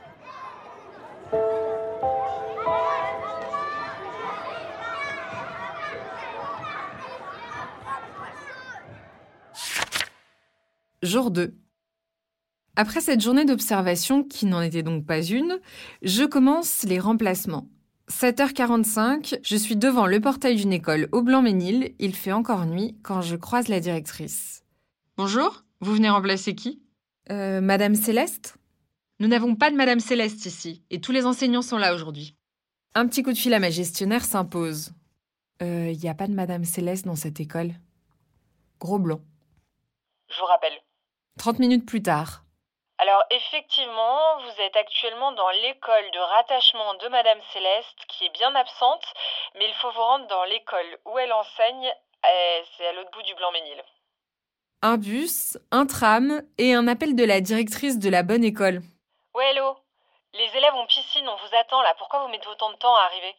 Jour 11.03 11.29
2. 11.29 11.55
Après 12.75 13.01
cette 13.01 13.21
journée 13.21 13.45
d'observation, 13.45 14.24
qui 14.24 14.48
n'en 14.48 14.63
était 14.63 14.81
donc 14.81 15.05
pas 15.05 15.21
une, 15.21 15.60
je 16.01 16.24
commence 16.24 16.81
les 16.81 16.98
remplacements. 16.98 17.67
7h45, 18.11 19.39
je 19.41 19.55
suis 19.55 19.77
devant 19.77 20.05
le 20.05 20.19
portail 20.19 20.57
d'une 20.57 20.73
école 20.73 21.07
au 21.13 21.21
Blanc-Ménil. 21.21 21.95
Il 21.97 22.13
fait 22.13 22.33
encore 22.33 22.65
nuit 22.65 22.97
quand 23.03 23.21
je 23.21 23.37
croise 23.37 23.69
la 23.69 23.79
directrice. 23.79 24.65
Bonjour, 25.15 25.63
vous 25.79 25.93
venez 25.93 26.09
remplacer 26.09 26.53
qui? 26.53 26.83
Euh, 27.31 27.61
Madame 27.61 27.95
Céleste 27.95 28.57
Nous 29.19 29.29
n'avons 29.29 29.55
pas 29.55 29.71
de 29.71 29.77
Madame 29.77 30.01
Céleste 30.01 30.45
ici, 30.45 30.83
et 30.89 30.99
tous 30.99 31.13
les 31.13 31.25
enseignants 31.25 31.61
sont 31.61 31.77
là 31.77 31.95
aujourd'hui. 31.95 32.35
Un 32.95 33.07
petit 33.07 33.23
coup 33.23 33.31
de 33.31 33.37
fil 33.37 33.53
à 33.53 33.59
ma 33.59 33.69
gestionnaire 33.69 34.25
s'impose. 34.25 34.91
Il 35.61 35.67
euh, 35.67 35.93
n'y 35.93 36.09
a 36.09 36.13
pas 36.13 36.27
de 36.27 36.33
Madame 36.33 36.65
Céleste 36.65 37.05
dans 37.05 37.15
cette 37.15 37.39
école? 37.39 37.71
Gros 38.79 38.99
blanc. 38.99 39.21
Je 40.29 40.37
vous 40.37 40.47
rappelle. 40.47 40.73
30 41.37 41.59
minutes 41.59 41.85
plus 41.85 42.03
tard. 42.03 42.43
Alors 43.01 43.24
effectivement, 43.31 44.38
vous 44.43 44.62
êtes 44.62 44.75
actuellement 44.75 45.31
dans 45.31 45.50
l'école 45.50 46.12
de 46.13 46.20
rattachement 46.20 46.93
de 47.01 47.08
Madame 47.08 47.39
Céleste 47.51 47.98
qui 48.08 48.25
est 48.25 48.34
bien 48.38 48.53
absente, 48.53 49.03
mais 49.55 49.65
il 49.67 49.74
faut 49.81 49.89
vous 49.89 50.01
rendre 50.01 50.27
dans 50.27 50.43
l'école 50.43 51.00
où 51.05 51.17
elle 51.17 51.34
enseigne, 51.34 51.91
c'est 52.77 52.86
à 52.86 52.93
l'autre 52.93 53.10
bout 53.10 53.24
du 53.24 53.34
Blanc-Ménil. 53.34 53.84
Un 54.84 54.98
bus, 54.98 55.58
un 55.72 55.88
tram 55.88 56.43
et 56.60 56.75
un 56.75 56.88
appel 56.88 57.15
de 57.15 57.24
la 57.24 57.41
directrice 57.41 57.98
de 57.98 58.10
la 58.10 58.22
bonne 58.22 58.43
école. 58.43 58.81
Ouais, 59.34 59.50
hello 59.50 59.77
Les 60.34 60.55
élèves 60.55 60.75
ont 60.75 60.86
piscine, 60.86 61.27
on 61.27 61.36
vous 61.38 61.55
attend 61.60 61.81
là, 61.81 61.96
pourquoi 61.98 62.22
vous 62.22 62.29
mettez 62.29 62.48
autant 62.50 62.72
de 62.72 62.77
temps 62.77 62.96
à 62.96 63.05
arriver? 63.05 63.34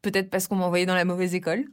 Peut-être 0.00 0.30
parce 0.30 0.48
qu'on 0.48 0.56
m'a 0.56 0.64
envoyé 0.64 0.86
dans 0.86 0.94
la 0.94 1.04
mauvaise 1.04 1.34
école. 1.34 1.66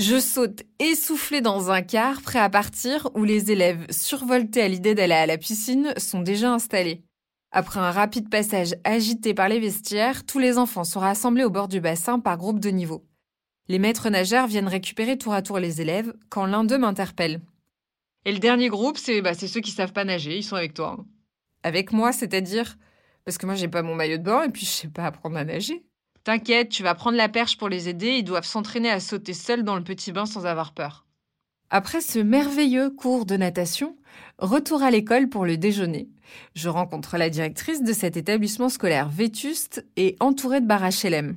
Je 0.00 0.18
saute 0.18 0.62
essoufflée 0.78 1.42
dans 1.42 1.70
un 1.70 1.82
car 1.82 2.22
prêt 2.22 2.38
à 2.38 2.48
partir 2.48 3.10
où 3.14 3.22
les 3.22 3.52
élèves, 3.52 3.84
survoltés 3.90 4.62
à 4.62 4.68
l'idée 4.68 4.94
d'aller 4.94 5.12
à 5.12 5.26
la 5.26 5.36
piscine, 5.36 5.92
sont 5.98 6.22
déjà 6.22 6.54
installés. 6.54 7.04
Après 7.50 7.80
un 7.80 7.90
rapide 7.90 8.30
passage 8.30 8.74
agité 8.84 9.34
par 9.34 9.50
les 9.50 9.60
vestiaires, 9.60 10.24
tous 10.24 10.38
les 10.38 10.56
enfants 10.56 10.84
sont 10.84 11.00
rassemblés 11.00 11.44
au 11.44 11.50
bord 11.50 11.68
du 11.68 11.82
bassin 11.82 12.18
par 12.18 12.38
groupe 12.38 12.60
de 12.60 12.70
niveau. 12.70 13.04
Les 13.68 13.78
maîtres 13.78 14.08
nageurs 14.08 14.46
viennent 14.46 14.68
récupérer 14.68 15.18
tour 15.18 15.34
à 15.34 15.42
tour 15.42 15.58
les 15.58 15.82
élèves 15.82 16.14
quand 16.30 16.46
l'un 16.46 16.64
d'eux 16.64 16.78
m'interpelle. 16.78 17.42
Et 18.24 18.32
le 18.32 18.38
dernier 18.38 18.70
groupe, 18.70 18.96
c'est 18.96 19.20
bah, 19.20 19.34
ceux 19.34 19.60
qui 19.60 19.70
savent 19.70 19.92
pas 19.92 20.04
nager, 20.04 20.38
ils 20.38 20.42
sont 20.44 20.56
avec 20.56 20.72
toi. 20.72 20.96
hein. 20.98 21.04
Avec 21.62 21.92
moi, 21.92 22.12
c'est-à-dire? 22.12 22.78
Parce 23.26 23.36
que 23.36 23.44
moi, 23.44 23.54
j'ai 23.54 23.68
pas 23.68 23.82
mon 23.82 23.96
maillot 23.96 24.16
de 24.16 24.22
bain 24.22 24.44
et 24.44 24.48
puis 24.48 24.64
je 24.64 24.70
sais 24.70 24.88
pas 24.88 25.04
apprendre 25.04 25.36
à 25.36 25.44
nager. 25.44 25.84
T'inquiète, 26.24 26.68
tu 26.68 26.82
vas 26.82 26.94
prendre 26.94 27.16
la 27.16 27.28
perche 27.28 27.56
pour 27.56 27.68
les 27.68 27.88
aider, 27.88 28.16
ils 28.18 28.24
doivent 28.24 28.44
s'entraîner 28.44 28.90
à 28.90 29.00
sauter 29.00 29.32
seuls 29.32 29.62
dans 29.62 29.76
le 29.76 29.82
petit 29.82 30.12
bain 30.12 30.26
sans 30.26 30.44
avoir 30.44 30.72
peur. 30.72 31.06
Après 31.70 32.00
ce 32.00 32.18
merveilleux 32.18 32.90
cours 32.90 33.24
de 33.24 33.36
natation, 33.36 33.96
retour 34.38 34.82
à 34.82 34.90
l'école 34.90 35.28
pour 35.28 35.46
le 35.46 35.56
déjeuner. 35.56 36.08
Je 36.54 36.68
rencontre 36.68 37.16
la 37.16 37.30
directrice 37.30 37.82
de 37.82 37.92
cet 37.92 38.16
établissement 38.16 38.68
scolaire 38.68 39.08
vétuste 39.08 39.86
et 39.96 40.16
entouré 40.20 40.60
de 40.60 40.66
bar 40.66 40.82
HLM. 40.82 41.36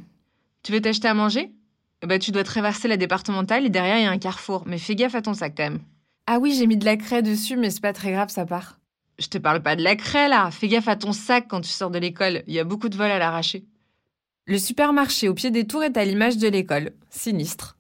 Tu 0.64 0.72
veux 0.72 0.82
t'acheter 0.82 1.08
à 1.08 1.14
manger? 1.14 1.54
Eh 2.02 2.08
ben, 2.08 2.20
tu 2.20 2.32
dois 2.32 2.44
traverser 2.44 2.88
la 2.90 2.98
départementale 2.98 3.66
et 3.66 3.70
derrière 3.70 3.98
il 3.98 4.04
y 4.04 4.08
a 4.08 4.12
un 4.12 4.18
carrefour, 4.18 4.64
mais 4.66 4.78
fais 4.78 4.96
gaffe 4.96 5.16
à 5.16 5.22
ton 5.22 5.34
sac 5.34 5.54
quand 5.56 5.64
même. 5.64 5.80
Ah 6.28 6.40
oui, 6.40 6.54
j'ai 6.58 6.68
mis 6.68 6.78
de 6.78 6.86
la 6.86 6.98
craie 6.98 7.22
dessus, 7.22 7.56
mais 7.56 7.70
c'est 7.70 7.82
pas 7.82 7.94
très 7.94 8.12
grave, 8.12 8.30
ça 8.30 8.46
part. 8.46 8.80
Je 9.20 9.28
te 9.28 9.38
parle 9.38 9.62
pas 9.62 9.76
de 9.76 9.84
la 9.84 9.96
craie 9.96 10.28
là, 10.28 10.52
fais 10.52 10.68
gaffe 10.68 10.88
à 10.88 10.96
ton 10.98 11.14
sac 11.14 11.46
quand 11.48 11.62
tu 11.62 11.70
sors 11.70 11.92
de 11.92 12.00
l'école, 12.00 12.44
il 12.48 12.54
y 12.54 12.60
a 12.60 12.64
beaucoup 12.64 12.90
de 12.90 12.98
vols 12.98 13.12
à 13.12 13.20
l'arracher. 13.20 13.64
Le 14.46 14.58
supermarché 14.58 15.30
au 15.30 15.34
pied 15.34 15.52
des 15.52 15.66
tours 15.66 15.86
est 15.86 15.96
à 15.96 16.04
l'image 16.04 16.38
de 16.38 16.50
l'école, 16.50 16.92
sinistre. 17.10 17.78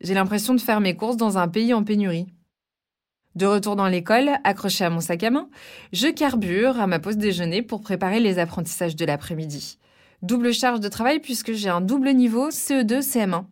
J'ai 0.00 0.14
l'impression 0.14 0.54
de 0.54 0.60
faire 0.60 0.80
mes 0.80 0.94
courses 0.94 1.16
dans 1.16 1.36
un 1.36 1.48
pays 1.48 1.74
en 1.74 1.82
pénurie. 1.82 2.28
De 3.34 3.44
retour 3.44 3.74
dans 3.74 3.88
l'école, 3.88 4.30
accroché 4.44 4.84
à 4.84 4.90
mon 4.90 5.00
sac 5.00 5.24
à 5.24 5.30
main, 5.30 5.48
je 5.92 6.06
carbure 6.06 6.78
à 6.78 6.86
ma 6.86 7.00
pause 7.00 7.16
déjeuner 7.16 7.60
pour 7.60 7.80
préparer 7.80 8.20
les 8.20 8.38
apprentissages 8.38 8.94
de 8.94 9.04
l'après-midi. 9.04 9.78
Double 10.22 10.54
charge 10.54 10.78
de 10.78 10.88
travail 10.88 11.18
puisque 11.18 11.54
j'ai 11.54 11.70
un 11.70 11.80
double 11.80 12.10
niveau 12.10 12.50
E 12.50 12.52
CE2 12.52 13.00
CM1. 13.00 13.44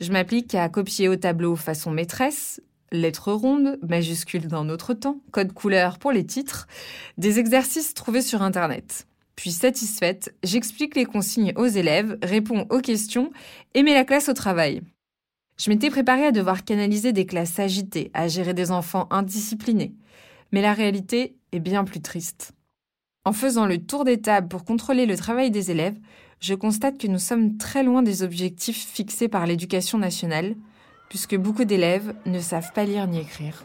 Je 0.00 0.10
m'applique 0.10 0.54
à 0.54 0.70
copier 0.70 1.08
au 1.08 1.16
tableau 1.16 1.54
façon 1.54 1.90
maîtresse, 1.90 2.62
lettres 2.92 3.30
rondes, 3.30 3.78
majuscules 3.86 4.48
d'un 4.48 4.70
autre 4.70 4.94
temps, 4.94 5.20
code 5.32 5.52
couleur 5.52 5.98
pour 5.98 6.12
les 6.12 6.24
titres, 6.24 6.66
des 7.18 7.38
exercices 7.38 7.92
trouvés 7.92 8.22
sur 8.22 8.40
Internet. 8.40 9.06
Puis 9.36 9.50
satisfaite, 9.50 10.34
j'explique 10.42 10.94
les 10.94 11.04
consignes 11.04 11.52
aux 11.56 11.66
élèves, 11.66 12.18
réponds 12.22 12.66
aux 12.70 12.80
questions 12.80 13.32
et 13.74 13.82
mets 13.82 13.94
la 13.94 14.04
classe 14.04 14.28
au 14.28 14.32
travail. 14.34 14.82
Je 15.56 15.70
m'étais 15.70 15.90
préparée 15.90 16.26
à 16.26 16.32
devoir 16.32 16.64
canaliser 16.64 17.12
des 17.12 17.26
classes 17.26 17.58
agitées, 17.58 18.10
à 18.14 18.28
gérer 18.28 18.54
des 18.54 18.70
enfants 18.70 19.06
indisciplinés. 19.10 19.94
Mais 20.52 20.62
la 20.62 20.72
réalité 20.72 21.36
est 21.52 21.60
bien 21.60 21.84
plus 21.84 22.00
triste. 22.00 22.52
En 23.24 23.32
faisant 23.32 23.66
le 23.66 23.78
tour 23.78 24.04
des 24.04 24.20
tables 24.20 24.48
pour 24.48 24.64
contrôler 24.64 25.06
le 25.06 25.16
travail 25.16 25.50
des 25.50 25.70
élèves, 25.70 25.98
je 26.40 26.54
constate 26.54 26.98
que 26.98 27.06
nous 27.06 27.18
sommes 27.18 27.56
très 27.56 27.82
loin 27.82 28.02
des 28.02 28.22
objectifs 28.22 28.86
fixés 28.86 29.28
par 29.28 29.46
l'éducation 29.46 29.98
nationale, 29.98 30.56
puisque 31.08 31.36
beaucoup 31.36 31.64
d'élèves 31.64 32.14
ne 32.26 32.40
savent 32.40 32.72
pas 32.72 32.84
lire 32.84 33.06
ni 33.06 33.20
écrire. 33.20 33.64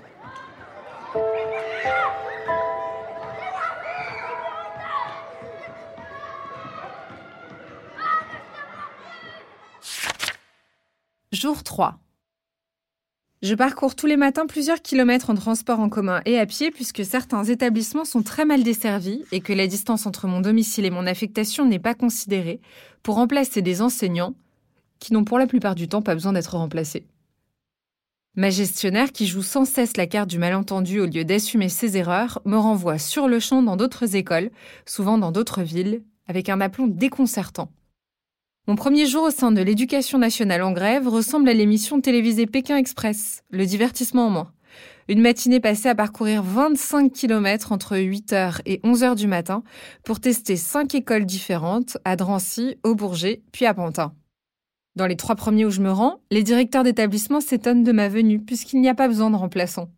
Jour 11.32 11.62
3. 11.62 12.00
Je 13.44 13.54
parcours 13.54 13.96
tous 13.96 14.08
les 14.08 14.18
matins 14.18 14.48
plusieurs 14.48 14.82
kilomètres 14.82 15.30
en 15.30 15.36
transport 15.36 15.80
en 15.80 15.88
commun 15.88 16.22
et 16.26 16.40
à 16.40 16.48
pied 16.48 16.72
puisque 16.72 17.06
certains 17.06 17.44
établissements 17.44 18.04
sont 18.04 18.24
très 18.24 18.46
mal 18.46 18.64
desservis 18.64 19.24
et 19.32 19.40
que 19.40 19.54
la 19.54 19.68
distance 19.68 20.08
entre 20.08 20.26
mon 20.26 20.42
domicile 20.42 20.86
et 20.86 20.90
mon 20.90 21.06
affectation 21.06 21.68
n'est 21.68 21.78
pas 21.78 21.94
considérée 21.94 22.60
pour 23.04 23.14
remplacer 23.14 23.62
des 23.62 23.84
enseignants 23.84 24.34
qui 24.98 25.14
n'ont 25.14 25.24
pour 25.24 25.38
la 25.38 25.46
plupart 25.46 25.76
du 25.76 25.88
temps 25.88 26.02
pas 26.02 26.16
besoin 26.16 26.34
d'être 26.34 26.58
remplacés. 26.58 27.06
Ma 28.36 28.50
gestionnaire, 28.50 29.12
qui 29.12 29.28
joue 29.28 29.44
sans 29.44 29.66
cesse 29.66 29.98
la 29.98 30.08
carte 30.08 30.32
du 30.32 30.40
malentendu 30.40 31.00
au 31.00 31.06
lieu 31.06 31.26
d'assumer 31.26 31.70
ses 31.70 31.96
erreurs, 31.96 32.42
me 32.46 32.58
renvoie 32.58 32.98
sur 32.98 33.28
le 33.28 33.40
champ 33.40 33.62
dans 33.62 33.76
d'autres 33.76 34.16
écoles, 34.16 34.50
souvent 34.88 35.20
dans 35.20 35.32
d'autres 35.32 35.62
villes, 35.62 36.02
avec 36.26 36.50
un 36.50 36.60
aplomb 36.60 36.88
déconcertant. 36.88 37.70
Mon 38.70 38.76
premier 38.76 39.08
jour 39.08 39.24
au 39.24 39.32
sein 39.32 39.52
de 39.52 39.64
l'éducation 39.64 40.20
nationale 40.20 40.62
en 40.62 40.72
grève 40.72 41.08
ressemble 41.08 41.50
à 41.50 41.56
l'émission 41.56 42.02
télévisée 42.02 42.46
Pékin 42.46 42.78
Express, 42.78 43.42
le 43.50 43.66
divertissement 43.66 44.28
en 44.28 44.30
moins. 44.30 44.52
Une 45.08 45.22
matinée 45.22 45.60
passée 45.60 45.90
à 45.90 45.96
parcourir 45.96 46.44
25 46.44 47.12
km 47.12 47.72
entre 47.72 47.98
8h 47.98 48.62
et 48.68 48.78
11h 48.84 49.16
du 49.16 49.26
matin 49.26 49.64
pour 50.06 50.20
tester 50.20 50.56
5 50.56 50.94
écoles 50.94 51.26
différentes 51.26 51.98
à 52.06 52.16
Drancy, 52.16 52.76
au 52.84 52.94
Bourget, 52.94 53.42
puis 53.52 53.66
à 53.66 53.74
Pantin. 53.74 54.14
Dans 54.96 55.08
les 55.08 55.18
trois 55.18 55.34
premiers 55.34 55.66
où 55.66 55.72
je 55.72 55.82
me 55.82 55.92
rends, 55.92 56.22
les 56.30 56.44
directeurs 56.44 56.84
d'établissement 56.84 57.42
s'étonnent 57.42 57.84
de 57.84 57.92
ma 57.92 58.08
venue 58.08 58.40
puisqu'il 58.40 58.82
n'y 58.82 58.90
a 58.90 58.94
pas 58.94 59.08
besoin 59.08 59.32
de 59.32 59.36
remplaçants. 59.36 59.90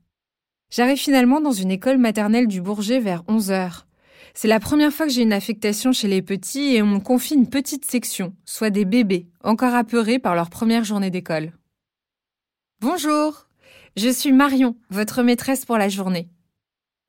J'arrive 0.70 0.98
finalement 0.98 1.42
dans 1.42 1.52
une 1.52 1.72
école 1.72 1.98
maternelle 1.98 2.48
du 2.48 2.62
Bourget 2.62 3.02
vers 3.02 3.24
11h. 3.24 3.84
C'est 4.34 4.48
la 4.48 4.60
première 4.60 4.94
fois 4.94 5.08
que 5.08 5.12
j'ai 5.12 5.24
une 5.24 5.34
affectation 5.34 5.92
chez 5.92 6.08
les 6.08 6.22
petits 6.22 6.76
et 6.76 6.82
on 6.82 6.88
me 6.88 7.00
confie 7.00 7.36
une 7.36 7.50
petite 7.50 7.86
section, 7.86 8.34
soit 8.46 8.70
des 8.70 8.86
bébés, 8.86 9.28
encore 9.44 9.76
apeurés 9.76 10.20
par 10.20 10.36
leur 10.36 10.50
première 10.50 10.86
journée 10.86 11.10
d'école. 11.10 11.52
Bonjour, 12.80 13.48
je 13.98 14.10
suis 14.10 14.32
Marion, 14.32 14.76
votre 14.90 15.22
maîtresse 15.22 15.66
pour 15.66 15.78
la 15.78 15.90
journée. 15.90 16.30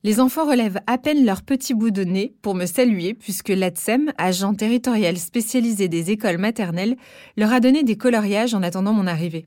Les 0.05 0.19
enfants 0.19 0.49
relèvent 0.49 0.81
à 0.89 0.99
peine 0.99 1.25
leur 1.25 1.43
petit 1.43 1.75
bout 1.75 1.93
de 1.93 2.03
nez 2.03 2.35
pour 2.43 2.57
me 2.57 2.67
saluer 2.67 3.15
puisque 3.15 3.51
l'ATSEM, 3.51 4.13
agent 4.19 4.55
territorial 4.55 5.17
spécialisé 5.17 5.87
des 5.87 6.11
écoles 6.11 6.39
maternelles, 6.39 6.97
leur 7.37 7.53
a 7.53 7.61
donné 7.61 7.85
des 7.85 7.97
coloriages 7.97 8.53
en 8.53 8.65
attendant 8.65 8.93
mon 8.93 9.07
arrivée. 9.07 9.47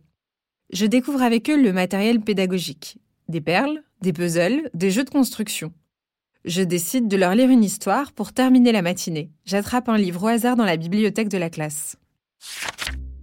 Je 0.71 0.85
découvre 0.85 1.21
avec 1.21 1.49
eux 1.49 1.61
le 1.61 1.73
matériel 1.73 2.21
pédagogique. 2.21 2.97
Des 3.27 3.41
perles, 3.41 3.83
des 4.01 4.13
puzzles, 4.13 4.69
des 4.73 4.91
jeux 4.91 5.03
de 5.03 5.09
construction. 5.09 5.73
Je 6.45 6.61
décide 6.61 7.07
de 7.07 7.17
leur 7.17 7.33
lire 7.33 7.49
une 7.49 7.63
histoire 7.63 8.11
pour 8.11 8.31
terminer 8.31 8.71
la 8.71 8.83
matinée. 8.83 9.31
J'attrape 9.45 9.89
un 9.89 9.97
livre 9.97 10.21
au 10.21 10.27
hasard 10.27 10.55
dans 10.55 10.63
la 10.63 10.77
bibliothèque 10.77 11.29
de 11.29 11.39
la 11.39 11.49
classe. 11.49 11.95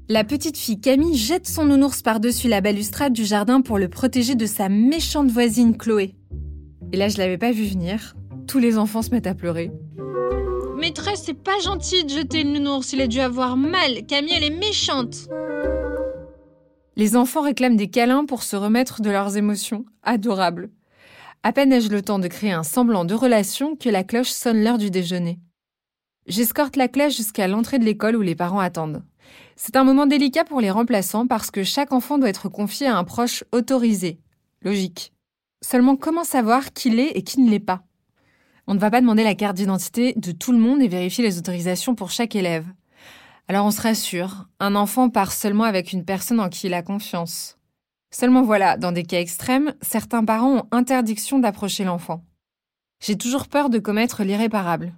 La 0.08 0.24
petite 0.24 0.58
fille 0.58 0.80
Camille 0.80 1.16
jette 1.16 1.46
son 1.46 1.64
nounours 1.64 2.02
par-dessus 2.02 2.48
la 2.48 2.60
balustrade 2.60 3.12
du 3.12 3.24
jardin 3.24 3.60
pour 3.60 3.78
le 3.78 3.88
protéger 3.88 4.34
de 4.34 4.44
sa 4.44 4.68
méchante 4.68 5.30
voisine 5.30 5.76
Chloé. 5.76 6.16
Et 6.90 6.96
là, 6.96 7.06
je 7.06 7.18
l'avais 7.18 7.38
pas 7.38 7.52
vu 7.52 7.64
venir. 7.64 8.16
Tous 8.48 8.58
les 8.58 8.76
enfants 8.76 9.02
se 9.02 9.10
mettent 9.10 9.28
à 9.28 9.36
pleurer. 9.36 9.70
Maîtresse, 10.76 11.22
c'est 11.24 11.40
pas 11.40 11.60
gentil 11.62 12.02
de 12.02 12.10
jeter 12.10 12.42
le 12.42 12.50
nounours, 12.50 12.92
il 12.92 13.00
a 13.00 13.06
dû 13.06 13.20
avoir 13.20 13.56
mal. 13.56 14.04
Camille, 14.08 14.34
elle 14.36 14.42
est 14.42 14.58
méchante. 14.58 15.28
Les 16.96 17.14
enfants 17.14 17.42
réclament 17.42 17.76
des 17.76 17.88
câlins 17.88 18.24
pour 18.24 18.42
se 18.42 18.56
remettre 18.56 19.00
de 19.00 19.10
leurs 19.10 19.36
émotions. 19.36 19.84
Adorable. 20.02 20.70
À 21.44 21.52
peine 21.52 21.72
ai-je 21.72 21.88
le 21.88 22.02
temps 22.02 22.20
de 22.20 22.28
créer 22.28 22.52
un 22.52 22.62
semblant 22.62 23.04
de 23.04 23.14
relation 23.14 23.74
que 23.74 23.88
la 23.88 24.04
cloche 24.04 24.30
sonne 24.30 24.62
l'heure 24.62 24.78
du 24.78 24.92
déjeuner. 24.92 25.40
J'escorte 26.28 26.76
la 26.76 26.86
classe 26.86 27.16
jusqu'à 27.16 27.48
l'entrée 27.48 27.80
de 27.80 27.84
l'école 27.84 28.14
où 28.14 28.22
les 28.22 28.36
parents 28.36 28.60
attendent. 28.60 29.02
C'est 29.56 29.74
un 29.74 29.82
moment 29.82 30.06
délicat 30.06 30.44
pour 30.44 30.60
les 30.60 30.70
remplaçants 30.70 31.26
parce 31.26 31.50
que 31.50 31.64
chaque 31.64 31.92
enfant 31.92 32.18
doit 32.18 32.28
être 32.28 32.48
confié 32.48 32.86
à 32.86 32.96
un 32.96 33.02
proche 33.02 33.42
autorisé. 33.50 34.20
Logique. 34.62 35.12
Seulement 35.62 35.96
comment 35.96 36.22
savoir 36.22 36.72
qui 36.72 36.90
l'est 36.90 37.10
et 37.16 37.22
qui 37.22 37.40
ne 37.40 37.50
l'est 37.50 37.58
pas? 37.58 37.82
On 38.68 38.74
ne 38.74 38.78
va 38.78 38.92
pas 38.92 39.00
demander 39.00 39.24
la 39.24 39.34
carte 39.34 39.56
d'identité 39.56 40.14
de 40.14 40.30
tout 40.30 40.52
le 40.52 40.58
monde 40.58 40.80
et 40.80 40.86
vérifier 40.86 41.24
les 41.24 41.38
autorisations 41.38 41.96
pour 41.96 42.12
chaque 42.12 42.36
élève. 42.36 42.66
Alors 43.48 43.66
on 43.66 43.72
se 43.72 43.82
rassure, 43.82 44.48
un 44.60 44.76
enfant 44.76 45.10
part 45.10 45.32
seulement 45.32 45.64
avec 45.64 45.92
une 45.92 46.04
personne 46.04 46.38
en 46.38 46.48
qui 46.48 46.68
il 46.68 46.74
a 46.74 46.82
confiance. 46.82 47.58
Seulement 48.14 48.42
voilà, 48.42 48.76
dans 48.76 48.92
des 48.92 49.04
cas 49.04 49.20
extrêmes, 49.20 49.74
certains 49.80 50.24
parents 50.24 50.58
ont 50.58 50.68
interdiction 50.70 51.38
d'approcher 51.38 51.84
l'enfant. 51.84 52.22
J'ai 53.00 53.16
toujours 53.16 53.48
peur 53.48 53.70
de 53.70 53.78
commettre 53.78 54.22
l'irréparable. 54.22 54.92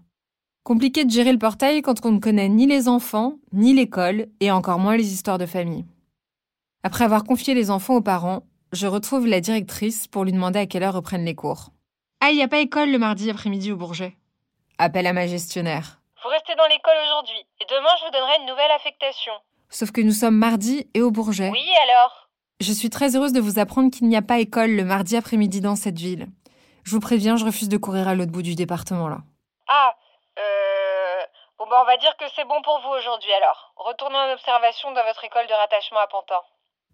Compliqué 0.65 1.05
de 1.05 1.11
gérer 1.11 1.33
le 1.33 1.39
portail 1.39 1.81
quand 1.81 2.05
on 2.05 2.11
ne 2.11 2.19
connaît 2.19 2.49
ni 2.49 2.67
les 2.67 2.89
enfants, 2.89 3.37
ni 3.53 3.73
l'école, 3.73 4.27
et 4.41 4.51
encore 4.51 4.79
moins 4.79 4.97
les 4.97 5.13
histoires 5.13 5.39
de 5.39 5.47
famille. 5.47 5.85
Après 6.83 7.05
avoir 7.05 7.25
confié 7.25 7.55
les 7.55 7.71
enfants 7.71 7.95
aux 7.95 8.03
parents, 8.03 8.43
je 8.73 8.87
retrouve 8.87 9.27
la 9.27 9.41
directrice 9.41 10.09
pour 10.09 10.25
lui 10.25 10.33
demander 10.33 10.59
à 10.59 10.67
quelle 10.67 10.83
heure 10.83 10.95
reprennent 10.95 11.25
les 11.25 11.37
cours. 11.37 11.71
Ah, 12.21 12.31
il 12.31 12.37
n'y 12.37 12.43
a 12.43 12.49
pas 12.49 12.59
école 12.59 12.91
le 12.91 12.99
mardi 12.99 13.31
après-midi 13.31 13.71
au 13.71 13.77
Bourget. 13.77 14.17
Appel 14.79 15.07
à 15.07 15.13
ma 15.13 15.29
gestionnaire. 15.29 16.01
Vous 16.23 16.31
restez 16.31 16.55
dans 16.57 16.67
l'école 16.67 16.97
aujourd'hui, 17.05 17.47
et 17.61 17.65
demain 17.71 17.91
je 18.01 18.07
vous 18.07 18.11
donnerai 18.11 18.33
une 18.41 18.49
nouvelle 18.49 18.73
affectation. 18.75 19.33
Sauf 19.69 19.93
que 19.93 20.01
nous 20.01 20.13
sommes 20.13 20.37
mardi 20.37 20.89
et 20.95 21.03
au 21.03 21.11
Bourget. 21.11 21.51
Oui, 21.51 21.69
alors? 21.85 22.24
Je 22.61 22.73
suis 22.73 22.91
très 22.91 23.17
heureuse 23.17 23.33
de 23.33 23.41
vous 23.41 23.59
apprendre 23.59 23.91
qu'il 23.91 24.09
n'y 24.09 24.17
a 24.17 24.23
pas 24.23 24.39
école 24.39 24.71
le 24.71 24.85
mardi 24.85 25.17
après-midi 25.17 25.61
dans 25.61 25.77
cette 25.77 25.99
ville. 25.99 26.29
Je 26.85 26.91
vous 26.93 27.01
préviens, 27.01 27.37
je 27.37 27.45
refuse 27.45 27.69
de 27.69 27.77
courir 27.77 28.09
à 28.09 28.15
l'autre 28.15 28.31
bout 28.31 28.43
du 28.43 28.55
département 28.55 29.09
là. 29.09 29.19
Ah, 29.69 29.95
euh... 30.39 31.23
Bon 31.59 31.67
bah 31.69 31.77
on 31.83 31.87
va 31.87 31.97
dire 31.97 32.17
que 32.19 32.27
c'est 32.37 32.45
bon 32.45 32.61
pour 32.63 32.81
vous 32.81 32.91
aujourd'hui 32.99 33.33
alors. 33.33 33.73
Retournez 33.77 34.17
en 34.17 34.33
observation 34.33 34.93
dans 34.93 35.05
votre 35.05 35.25
école 35.25 35.47
de 35.47 35.53
rattachement 35.53 36.01
à 36.01 36.07
Pantin. 36.07 36.41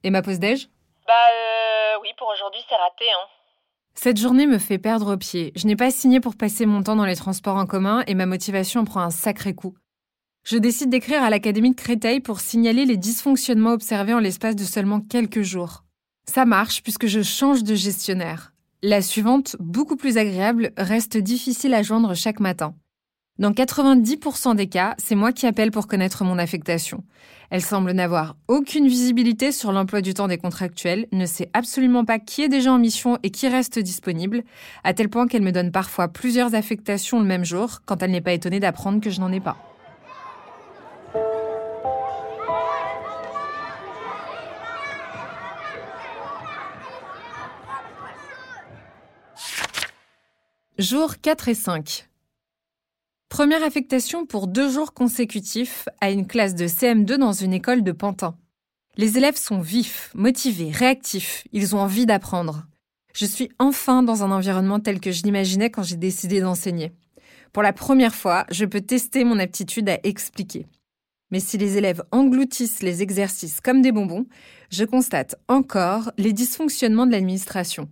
Et 0.02 0.10
ma 0.10 0.22
pause 0.22 0.38
déj? 0.38 0.68
Bah 1.06 1.12
euh... 1.32 1.98
Oui, 2.02 2.08
pour 2.16 2.28
aujourd'hui 2.28 2.60
c'est 2.68 2.76
raté, 2.76 3.10
hein. 3.10 3.26
Cette 3.94 4.18
journée 4.18 4.46
me 4.46 4.58
fait 4.58 4.78
perdre 4.78 5.16
pied. 5.16 5.52
Je 5.56 5.66
n'ai 5.66 5.76
pas 5.76 5.90
signé 5.90 6.20
pour 6.20 6.36
passer 6.36 6.64
mon 6.64 6.82
temps 6.82 6.96
dans 6.96 7.04
les 7.04 7.16
transports 7.16 7.56
en 7.56 7.66
commun 7.66 8.02
et 8.06 8.14
ma 8.14 8.26
motivation 8.26 8.84
prend 8.84 9.00
un 9.00 9.10
sacré 9.10 9.54
coup. 9.54 9.74
Je 10.44 10.56
décide 10.56 10.90
d'écrire 10.90 11.23
à 11.23 11.30
l'Académie 11.30 11.70
de 11.70 11.76
Créteil 11.76 12.20
pour 12.20 12.40
signaler 12.40 12.85
les 12.87 12.97
dysfonctionnements 12.97 13.73
observés 13.73 14.14
en 14.14 14.20
l'espace 14.20 14.56
de 14.56 14.64
seulement 14.64 15.00
quelques 15.00 15.42
jours. 15.42 15.85
Ça 16.26 16.44
marche 16.44 16.82
puisque 16.82 17.06
je 17.06 17.23
change 17.23 17.62
de 17.62 17.75
gestionnaire. 17.75 18.52
La 18.82 19.02
suivante, 19.02 19.56
beaucoup 19.61 19.97
plus 19.97 20.16
agréable, 20.16 20.73
reste 20.78 21.18
difficile 21.18 21.75
à 21.75 21.82
joindre 21.82 22.14
chaque 22.14 22.40
matin. 22.40 22.75
Dans 23.38 23.52
90% 23.52 24.54
des 24.54 24.66
cas, 24.66 24.94
c'est 24.99 25.14
moi 25.14 25.32
qui 25.32 25.47
appelle 25.47 25.70
pour 25.70 25.87
connaître 25.87 26.25
mon 26.25 26.38
affectation. 26.38 27.04
Elle 27.50 27.62
semble 27.62 27.92
n'avoir 27.92 28.37
aucune 28.49 28.87
visibilité 28.87 29.52
sur 29.52 29.73
l'emploi 29.73 30.02
du 30.02 30.14
temps 30.14 30.28
des 30.28 30.37
contractuels, 30.37 31.06
ne 31.12 31.26
sait 31.26 31.50
absolument 31.52 32.04
pas 32.04 32.18
qui 32.18 32.42
est 32.42 32.49
déjà 32.49 32.73
en 32.73 32.78
mission 32.78 33.18
et 33.23 33.30
qui 33.30 33.49
reste 33.49 33.78
disponible, 33.78 34.42
à 34.85 34.94
tel 34.94 35.09
point 35.09 35.26
qu'elle 35.26 35.42
me 35.42 35.52
donne 35.52 35.73
parfois 35.73 36.09
plusieurs 36.09 36.54
affectations 36.54 37.20
le 37.20 37.26
même 37.26 37.44
jour 37.44 37.80
quand 37.87 38.02
elle 38.02 38.11
n'est 38.11 38.20
pas 38.20 38.32
étonnée 38.32 38.61
d'apprendre 38.61 39.00
que 39.00 39.11
je 39.11 39.20
n'en 39.20 39.32
ai 39.32 39.40
pas. 39.40 39.69
Jours 50.80 51.20
4 51.20 51.49
et 51.49 51.54
5. 51.54 52.08
Première 53.28 53.62
affectation 53.62 54.25
pour 54.25 54.46
deux 54.46 54.70
jours 54.70 54.94
consécutifs 54.94 55.90
à 56.00 56.10
une 56.10 56.26
classe 56.26 56.54
de 56.54 56.66
CM2 56.66 57.16
dans 57.16 57.34
une 57.34 57.52
école 57.52 57.82
de 57.82 57.92
Pantin. 57.92 58.34
Les 58.96 59.18
élèves 59.18 59.37
sont 59.37 59.60
vifs, 59.60 60.10
motivés, 60.14 60.70
réactifs, 60.70 61.44
ils 61.52 61.76
ont 61.76 61.80
envie 61.80 62.06
d'apprendre. 62.06 62.64
Je 63.12 63.26
suis 63.26 63.50
enfin 63.58 64.02
dans 64.02 64.25
un 64.25 64.30
environnement 64.30 64.80
tel 64.80 65.00
que 65.00 65.12
je 65.12 65.22
l'imaginais 65.22 65.68
quand 65.68 65.82
j'ai 65.82 65.99
décidé 65.99 66.40
d'enseigner. 66.40 66.92
Pour 67.52 67.62
la 67.62 67.75
première 67.75 68.14
fois, 68.14 68.46
je 68.50 68.64
peux 68.64 68.80
tester 68.80 69.22
mon 69.22 69.38
aptitude 69.38 69.90
à 69.90 69.99
expliquer. 70.02 70.66
Mais 71.30 71.40
si 71.40 71.58
les 71.58 71.76
élèves 71.76 72.04
engloutissent 72.10 72.82
les 72.82 73.02
exercices 73.02 73.60
comme 73.60 73.82
des 73.82 73.92
bonbons, 73.92 74.25
je 74.70 74.87
constate 74.87 75.37
encore 75.46 76.10
les 76.16 76.32
dysfonctionnements 76.32 77.04
de 77.04 77.12
l'administration. 77.12 77.90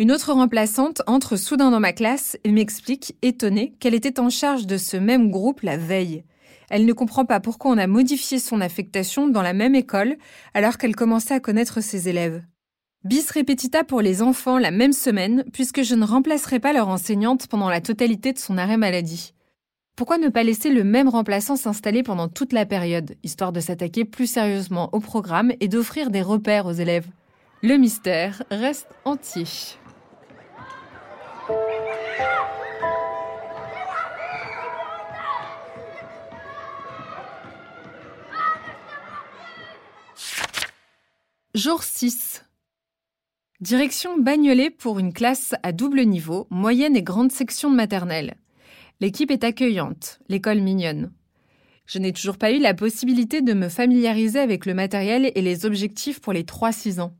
Une 0.00 0.10
autre 0.10 0.32
remplaçante 0.32 1.02
entre 1.06 1.36
soudain 1.36 1.70
dans 1.70 1.78
ma 1.78 1.92
classe 1.92 2.36
et 2.42 2.50
m'explique, 2.50 3.16
étonnée, 3.22 3.76
qu'elle 3.78 3.94
était 3.94 4.18
en 4.18 4.28
charge 4.28 4.66
de 4.66 4.76
ce 4.76 4.96
même 4.96 5.30
groupe 5.30 5.60
la 5.60 5.76
veille. 5.76 6.24
Elle 6.68 6.84
ne 6.84 6.92
comprend 6.92 7.24
pas 7.24 7.38
pourquoi 7.38 7.70
on 7.70 7.78
a 7.78 7.86
modifié 7.86 8.40
son 8.40 8.60
affectation 8.60 9.28
dans 9.28 9.42
la 9.42 9.52
même 9.52 9.76
école 9.76 10.16
alors 10.52 10.78
qu'elle 10.78 10.96
commençait 10.96 11.34
à 11.34 11.38
connaître 11.38 11.80
ses 11.80 12.08
élèves. 12.08 12.42
Bis 13.04 13.30
repetita 13.30 13.84
pour 13.84 14.00
les 14.00 14.20
enfants 14.20 14.58
la 14.58 14.72
même 14.72 14.92
semaine 14.92 15.44
puisque 15.52 15.84
je 15.84 15.94
ne 15.94 16.04
remplacerai 16.04 16.58
pas 16.58 16.72
leur 16.72 16.88
enseignante 16.88 17.46
pendant 17.46 17.68
la 17.68 17.80
totalité 17.80 18.32
de 18.32 18.38
son 18.40 18.58
arrêt 18.58 18.78
maladie. 18.78 19.32
Pourquoi 19.94 20.18
ne 20.18 20.28
pas 20.28 20.42
laisser 20.42 20.70
le 20.70 20.82
même 20.82 21.08
remplaçant 21.08 21.54
s'installer 21.54 22.02
pendant 22.02 22.26
toute 22.26 22.52
la 22.52 22.66
période, 22.66 23.14
histoire 23.22 23.52
de 23.52 23.60
s'attaquer 23.60 24.04
plus 24.04 24.26
sérieusement 24.26 24.88
au 24.92 24.98
programme 24.98 25.52
et 25.60 25.68
d'offrir 25.68 26.10
des 26.10 26.22
repères 26.22 26.66
aux 26.66 26.72
élèves? 26.72 27.06
Le 27.62 27.76
mystère 27.76 28.42
reste 28.50 28.88
entier. 29.04 29.46
Jour 41.54 41.84
6. 41.84 42.44
Direction 43.60 44.18
Bagnolet 44.18 44.70
pour 44.70 44.98
une 44.98 45.12
classe 45.12 45.54
à 45.62 45.70
double 45.70 46.02
niveau, 46.02 46.48
moyenne 46.50 46.96
et 46.96 47.02
grande 47.02 47.30
section 47.30 47.70
maternelle. 47.70 48.34
L'équipe 49.00 49.30
est 49.30 49.44
accueillante, 49.44 50.18
l'école 50.28 50.60
mignonne. 50.60 51.12
Je 51.86 52.00
n'ai 52.00 52.12
toujours 52.12 52.38
pas 52.38 52.50
eu 52.50 52.58
la 52.58 52.74
possibilité 52.74 53.40
de 53.40 53.52
me 53.52 53.68
familiariser 53.68 54.40
avec 54.40 54.66
le 54.66 54.74
matériel 54.74 55.30
et 55.34 55.42
les 55.42 55.64
objectifs 55.64 56.20
pour 56.20 56.32
les 56.32 56.42
3-6 56.42 57.00
ans. 57.00 57.14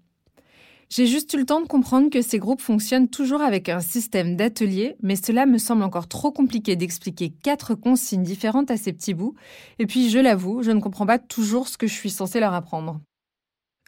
J'ai 0.91 1.07
juste 1.07 1.33
eu 1.35 1.39
le 1.39 1.47
temps 1.47 1.61
de 1.61 1.67
comprendre 1.67 2.11
que 2.11 2.23
ces 2.23 2.39
groupes 2.39 2.61
fonctionnent 2.61 3.09
toujours 3.09 3.41
avec 3.41 3.69
un 3.69 3.81
système 3.81 4.37
d'atelier, 4.37 4.97
mais 5.03 5.17
cela 5.17 5.47
me 5.47 5.59
semble 5.59 5.83
encore 5.83 6.09
trop 6.09 6.31
compliqué 6.31 6.77
d'expliquer 6.77 7.31
quatre 7.31 7.75
consignes 7.75 8.23
différentes 8.23 8.71
à 8.71 8.77
ces 8.77 8.93
petits 8.93 9.15
bouts, 9.15 9.35
et 9.79 9.87
puis 9.87 10.11
je 10.11 10.19
l'avoue, 10.19 10.63
je 10.63 10.71
ne 10.71 10.81
comprends 10.81 11.07
pas 11.07 11.19
toujours 11.19 11.69
ce 11.69 11.79
que 11.79 11.87
je 11.87 11.95
suis 11.95 12.11
censée 12.11 12.41
leur 12.41 12.55
apprendre. 12.55 13.01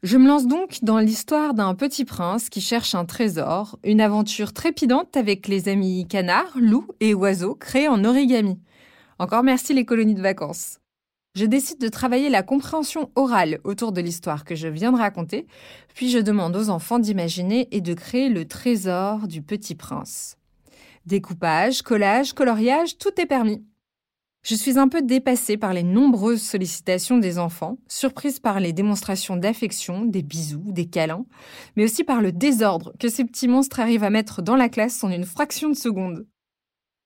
Je 0.03 0.19
me 0.19 0.29
lance 0.29 0.47
donc 0.47 0.79
dans 0.83 0.99
l'histoire 0.99 1.55
d'un 1.55 1.75
petit 1.75 2.05
prince 2.05 2.51
qui 2.51 2.61
cherche 2.61 2.95
un 2.95 3.07
trésor, 3.07 3.79
une 3.83 4.01
aventure 4.01 4.53
trépidante 4.53 5.17
avec 5.17 5.49
les 5.49 5.69
amis 5.69 6.07
canards, 6.07 6.57
loups 6.57 6.89
et 7.01 7.15
oiseaux 7.15 7.55
créés 7.55 7.89
en 7.89 8.05
origami. 8.05 8.61
Encore 9.19 9.43
merci 9.43 9.73
les 9.73 9.87
colonies 9.87 10.15
de 10.15 10.21
vacances. 10.21 10.79
Je 11.37 11.45
décide 11.45 11.79
de 11.79 11.89
travailler 11.89 12.31
la 12.31 12.43
compréhension 12.43 13.11
orale 13.15 13.61
autour 13.63 13.93
de 13.93 14.01
l'histoire 14.01 14.47
que 14.47 14.55
je 14.55 14.69
viens 14.69 14.91
de 14.91 14.97
raconter, 14.97 15.47
puis 15.95 16.09
je 16.09 16.19
demande 16.19 16.57
aux 16.57 16.71
enfants 16.71 16.99
d'imaginer 16.99 17.69
et 17.73 17.83
de 17.83 17.93
créer 17.93 18.31
le 18.31 18.47
trésor 18.47 19.29
du 19.29 19.43
petit 19.43 19.75
prince. 19.75 20.39
Découpage, 21.05 21.83
collage, 21.83 22.33
coloriage, 22.33 22.97
tout 22.97 23.21
est 23.21 23.27
permis. 23.27 23.63
Je 24.47 24.55
suis 24.55 24.79
un 24.79 24.89
peu 24.89 25.03
dépassée 25.03 25.59
par 25.59 25.75
les 25.75 25.83
nombreuses 25.83 26.41
sollicitations 26.41 27.19
des 27.19 27.39
enfants, 27.39 27.77
surprise 27.87 28.41
par 28.41 28.59
les 28.59 28.73
démonstrations 28.73 29.37
d'affection, 29.37 30.07
des 30.07 30.23
bisous, 30.23 30.65
des 30.73 30.87
câlins, 30.87 31.27
mais 31.77 31.85
aussi 31.85 32.03
par 32.03 32.23
le 32.23 32.33
désordre 32.33 32.95
que 32.99 33.11
ces 33.11 33.27
petits 33.27 33.49
monstres 33.49 33.81
arrivent 33.81 34.05
à 34.05 34.11
mettre 34.11 34.41
dans 34.41 34.57
la 34.57 34.71
classe 34.71 35.05
en 35.05 35.11
une 35.11 35.27
fraction 35.27 35.69
de 35.69 35.77
seconde. 35.77 36.27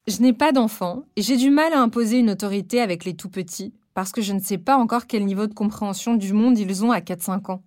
Je 0.07 0.23
n'ai 0.23 0.33
pas 0.33 0.53
d'enfants 0.53 1.03
et 1.17 1.23
j'ai 1.23 1.37
du 1.37 1.51
mal 1.51 1.73
à 1.73 1.81
imposer 1.81 2.19
une 2.19 2.31
autorité 2.31 2.81
avec 2.81 3.05
les 3.05 3.17
tout 3.17 3.29
petits 3.29 3.75
parce 4.01 4.13
que 4.13 4.23
je 4.23 4.33
ne 4.33 4.41
sais 4.41 4.57
pas 4.57 4.79
encore 4.79 5.07
quel 5.07 5.27
niveau 5.27 5.47
de 5.47 5.53
compréhension 5.53 6.15
du 6.15 6.33
monde 6.33 6.59
ils 6.59 6.83
ont 6.87 6.91
à 6.91 7.01
4-5 7.01 7.53
ans. 7.53 7.63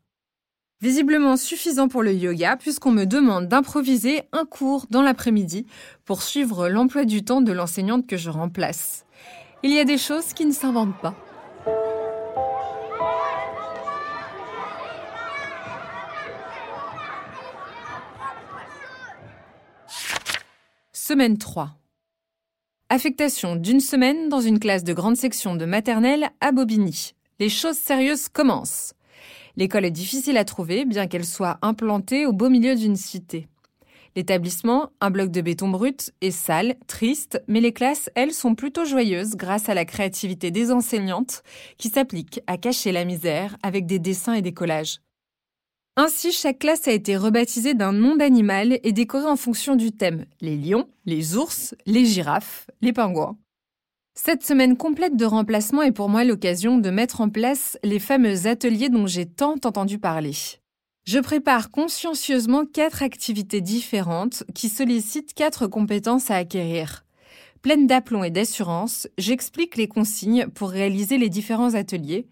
Visiblement 0.81 1.37
suffisant 1.37 1.87
pour 1.87 2.01
le 2.01 2.11
yoga 2.11 2.57
puisqu'on 2.57 2.89
me 2.89 3.05
demande 3.05 3.47
d'improviser 3.47 4.23
un 4.31 4.43
cours 4.43 4.87
dans 4.89 5.03
l'après-midi 5.03 5.67
pour 6.05 6.23
suivre 6.23 6.69
l'emploi 6.69 7.05
du 7.05 7.23
temps 7.23 7.41
de 7.41 7.51
l'enseignante 7.51 8.07
que 8.07 8.17
je 8.17 8.31
remplace. 8.31 9.05
Il 9.61 9.71
y 9.71 9.77
a 9.77 9.85
des 9.85 9.99
choses 9.99 10.33
qui 10.33 10.47
ne 10.47 10.51
s'inventent 10.51 10.99
pas. 11.03 11.13
Semaine 20.93 21.37
3. 21.37 21.82
Affectation 22.95 23.55
d'une 23.55 23.79
semaine 23.79 24.29
dans 24.29 24.39
une 24.39 24.59
classe 24.59 24.83
de 24.83 24.93
grande 24.93 25.17
section 25.17 25.55
de 25.55 25.65
maternelle 25.65 26.29
à 26.41 26.51
Bobigny. 26.51 27.15
Les 27.39 27.49
choses 27.49 27.79
sérieuses 27.79 28.29
commencent. 28.29 28.93
L'école 29.55 29.85
est 29.85 29.89
difficile 29.89 30.37
à 30.37 30.45
trouver, 30.45 30.85
bien 30.85 31.07
qu'elle 31.07 31.25
soit 31.25 31.57
implantée 31.63 32.27
au 32.27 32.33
beau 32.33 32.49
milieu 32.49 32.75
d'une 32.75 32.95
cité. 32.95 33.47
L'établissement, 34.15 34.91
un 35.01 35.09
bloc 35.09 35.31
de 35.31 35.41
béton 35.41 35.69
brut, 35.69 36.13
est 36.21 36.29
sale, 36.29 36.75
triste, 36.85 37.41
mais 37.47 37.61
les 37.61 37.73
classes, 37.73 38.11
elles, 38.13 38.31
sont 38.31 38.53
plutôt 38.53 38.85
joyeuses 38.85 39.37
grâce 39.37 39.69
à 39.69 39.73
la 39.73 39.85
créativité 39.85 40.51
des 40.51 40.71
enseignantes 40.71 41.41
qui 41.79 41.89
s'appliquent 41.89 42.41
à 42.45 42.59
cacher 42.59 42.91
la 42.91 43.05
misère 43.05 43.57
avec 43.63 43.87
des 43.87 43.97
dessins 43.97 44.35
et 44.35 44.43
des 44.43 44.53
collages. 44.53 44.99
Ainsi, 45.95 46.31
chaque 46.31 46.57
classe 46.57 46.87
a 46.87 46.91
été 46.91 47.15
rebaptisée 47.17 47.75
d'un 47.75 47.91
nom 47.91 48.15
d'animal 48.15 48.79
et 48.81 48.91
décorée 48.91 49.27
en 49.27 49.35
fonction 49.35 49.75
du 49.75 49.91
thème 49.91 50.25
les 50.41 50.57
lions, 50.57 50.87
les 51.05 51.37
ours, 51.37 51.75
les 51.85 52.03
girafes, 52.03 52.65
les 52.81 52.93
pingouins. 52.93 53.37
Cette 54.15 54.43
semaine 54.43 54.75
complète 54.75 55.15
de 55.15 55.25
remplacement 55.25 55.83
est 55.83 55.91
pour 55.91 56.09
moi 56.09 56.23
l'occasion 56.23 56.79
de 56.79 56.89
mettre 56.89 57.21
en 57.21 57.29
place 57.29 57.77
les 57.83 57.99
fameux 57.99 58.47
ateliers 58.47 58.89
dont 58.89 59.05
j'ai 59.05 59.27
tant 59.27 59.53
entendu 59.63 59.99
parler. 59.99 60.33
Je 61.05 61.19
prépare 61.19 61.69
consciencieusement 61.69 62.65
quatre 62.65 63.03
activités 63.03 63.61
différentes 63.61 64.43
qui 64.55 64.69
sollicitent 64.69 65.35
quatre 65.35 65.67
compétences 65.67 66.31
à 66.31 66.37
acquérir. 66.37 67.05
Pleine 67.61 67.85
d'aplomb 67.85 68.23
et 68.23 68.31
d'assurance, 68.31 69.07
j'explique 69.19 69.77
les 69.77 69.87
consignes 69.87 70.47
pour 70.47 70.69
réaliser 70.69 71.19
les 71.19 71.29
différents 71.29 71.75
ateliers 71.75 72.27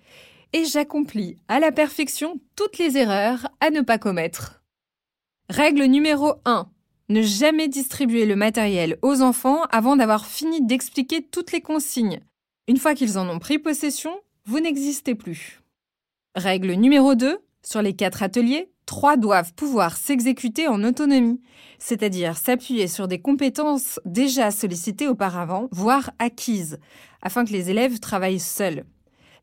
et 0.53 0.65
j'accomplis 0.65 1.37
à 1.47 1.59
la 1.59 1.71
perfection 1.71 2.39
toutes 2.55 2.77
les 2.77 2.97
erreurs 2.97 3.47
à 3.59 3.69
ne 3.69 3.81
pas 3.81 3.97
commettre. 3.97 4.63
Règle 5.49 5.83
numéro 5.83 6.35
1. 6.45 6.69
Ne 7.09 7.21
jamais 7.21 7.67
distribuer 7.67 8.25
le 8.25 8.35
matériel 8.35 8.97
aux 9.01 9.21
enfants 9.21 9.63
avant 9.71 9.95
d'avoir 9.95 10.25
fini 10.25 10.65
d'expliquer 10.65 11.21
toutes 11.21 11.51
les 11.51 11.61
consignes. 11.61 12.21
Une 12.67 12.77
fois 12.77 12.95
qu'ils 12.95 13.17
en 13.17 13.27
ont 13.27 13.39
pris 13.39 13.59
possession, 13.59 14.15
vous 14.45 14.59
n'existez 14.59 15.15
plus. 15.15 15.61
Règle 16.35 16.71
numéro 16.73 17.15
2. 17.15 17.39
Sur 17.63 17.81
les 17.81 17.95
quatre 17.95 18.23
ateliers, 18.23 18.71
trois 18.85 19.17
doivent 19.17 19.53
pouvoir 19.53 19.97
s'exécuter 19.97 20.67
en 20.67 20.83
autonomie, 20.83 21.41
c'est-à-dire 21.79 22.37
s'appuyer 22.37 22.87
sur 22.87 23.07
des 23.07 23.19
compétences 23.21 23.99
déjà 24.05 24.49
sollicitées 24.49 25.07
auparavant, 25.07 25.67
voire 25.71 26.11
acquises, 26.17 26.79
afin 27.21 27.45
que 27.45 27.51
les 27.51 27.69
élèves 27.69 27.99
travaillent 27.99 28.39
seuls. 28.39 28.85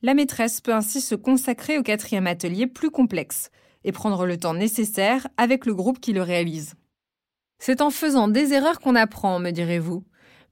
La 0.03 0.15
maîtresse 0.15 0.61
peut 0.61 0.75
ainsi 0.75 1.01
se 1.01 1.15
consacrer 1.15 1.77
au 1.77 1.83
quatrième 1.83 2.27
atelier 2.27 2.67
plus 2.67 2.91
complexe 2.91 3.51
et 3.85 3.93
prendre 3.93 4.27
le 4.27 4.37
temps 4.37 4.55
nécessaire 4.55 5.27
avec 5.37 5.67
le 5.67 5.75
groupe 5.75 6.01
qui 6.01 6.13
le 6.13 6.23
réalise. 6.23 6.75
C'est 7.59 7.81
en 7.81 7.91
faisant 7.91 8.29
des 8.29 8.53
erreurs 8.53 8.79
qu'on 8.79 8.95
apprend, 8.95 9.41
me 9.41 9.51
direz-vous, 9.51 10.05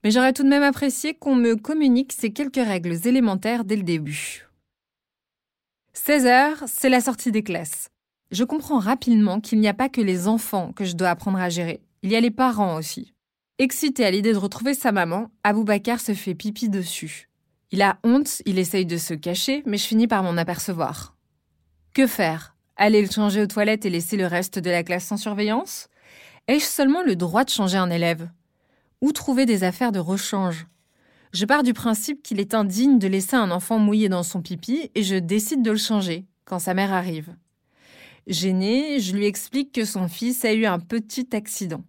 mais 0.03 0.11
j'aurais 0.11 0.33
tout 0.33 0.43
de 0.43 0.49
même 0.49 0.63
apprécié 0.63 1.13
qu'on 1.13 1.35
me 1.35 1.55
communique 1.55 2.13
ces 2.13 2.31
quelques 2.31 2.55
règles 2.55 3.07
élémentaires 3.07 3.63
dès 3.63 3.77
le 3.77 3.83
début. 3.83 4.47
16 5.93 6.25
heures, 6.25 6.63
c'est 6.67 6.89
la 6.89 7.01
sortie 7.01 7.31
des 7.31 7.43
classes. 7.43 7.89
Je 8.31 8.43
comprends 8.43 8.79
rapidement 8.79 9.39
qu'il 9.39 9.59
n'y 9.59 9.69
a 9.69 9.73
pas 9.73 9.89
que 9.89 10.01
les 10.01 10.27
enfants 10.27 10.73
que 10.73 10.83
je 10.83 10.95
dois 10.95 11.09
apprendre 11.09 11.39
à 11.39 11.49
gérer. 11.49 11.81
Il 12.03 12.11
y 12.11 12.15
a 12.17 12.19
les 12.19 12.31
parents 12.31 12.75
aussi. 12.75 13.13
Excité 13.57 14.05
à 14.05 14.11
l'idée 14.11 14.33
de 14.33 14.37
retrouver 14.37 14.73
sa 14.73 14.91
maman, 14.91 15.31
Aboubacar 15.43 15.99
se 15.99 16.13
fait 16.13 16.35
pipi 16.35 16.69
dessus. 16.69 17.29
Il 17.71 17.81
a 17.81 17.99
honte, 18.03 18.41
il 18.45 18.59
essaye 18.59 18.85
de 18.85 18.97
se 18.97 19.13
cacher, 19.13 19.61
mais 19.65 19.77
je 19.77 19.85
finis 19.85 20.07
par 20.07 20.23
m'en 20.23 20.37
apercevoir. 20.37 21.17
Que 21.93 22.07
faire? 22.07 22.55
Aller 22.77 23.01
le 23.01 23.11
changer 23.11 23.41
aux 23.41 23.47
toilettes 23.47 23.85
et 23.85 23.89
laisser 23.89 24.15
le 24.15 24.27
reste 24.27 24.59
de 24.59 24.69
la 24.69 24.83
classe 24.83 25.05
sans 25.05 25.17
surveillance? 25.17 25.89
Ai-je 26.47 26.65
seulement 26.65 27.01
le 27.01 27.15
droit 27.15 27.43
de 27.43 27.49
changer 27.49 27.77
un 27.77 27.89
élève? 27.89 28.29
Ou 29.01 29.11
trouver 29.11 29.45
des 29.45 29.63
affaires 29.63 29.91
de 29.91 29.99
rechange? 29.99 30.67
Je 31.33 31.45
pars 31.45 31.63
du 31.63 31.73
principe 31.73 32.23
qu'il 32.23 32.39
est 32.39 32.53
indigne 32.53 32.99
de 32.99 33.07
laisser 33.07 33.35
un 33.35 33.51
enfant 33.51 33.79
mouillé 33.79 34.07
dans 34.07 34.23
son 34.23 34.41
pipi 34.41 34.89
et 34.95 35.03
je 35.03 35.15
décide 35.15 35.61
de 35.61 35.71
le 35.71 35.77
changer 35.77 36.25
quand 36.45 36.59
sa 36.59 36.73
mère 36.73 36.93
arrive. 36.93 37.35
Gêné, 38.27 38.99
je 38.99 39.15
lui 39.15 39.25
explique 39.25 39.73
que 39.73 39.83
son 39.83 40.07
fils 40.07 40.45
a 40.45 40.53
eu 40.53 40.65
un 40.65 40.79
petit 40.79 41.27
accident. 41.33 41.83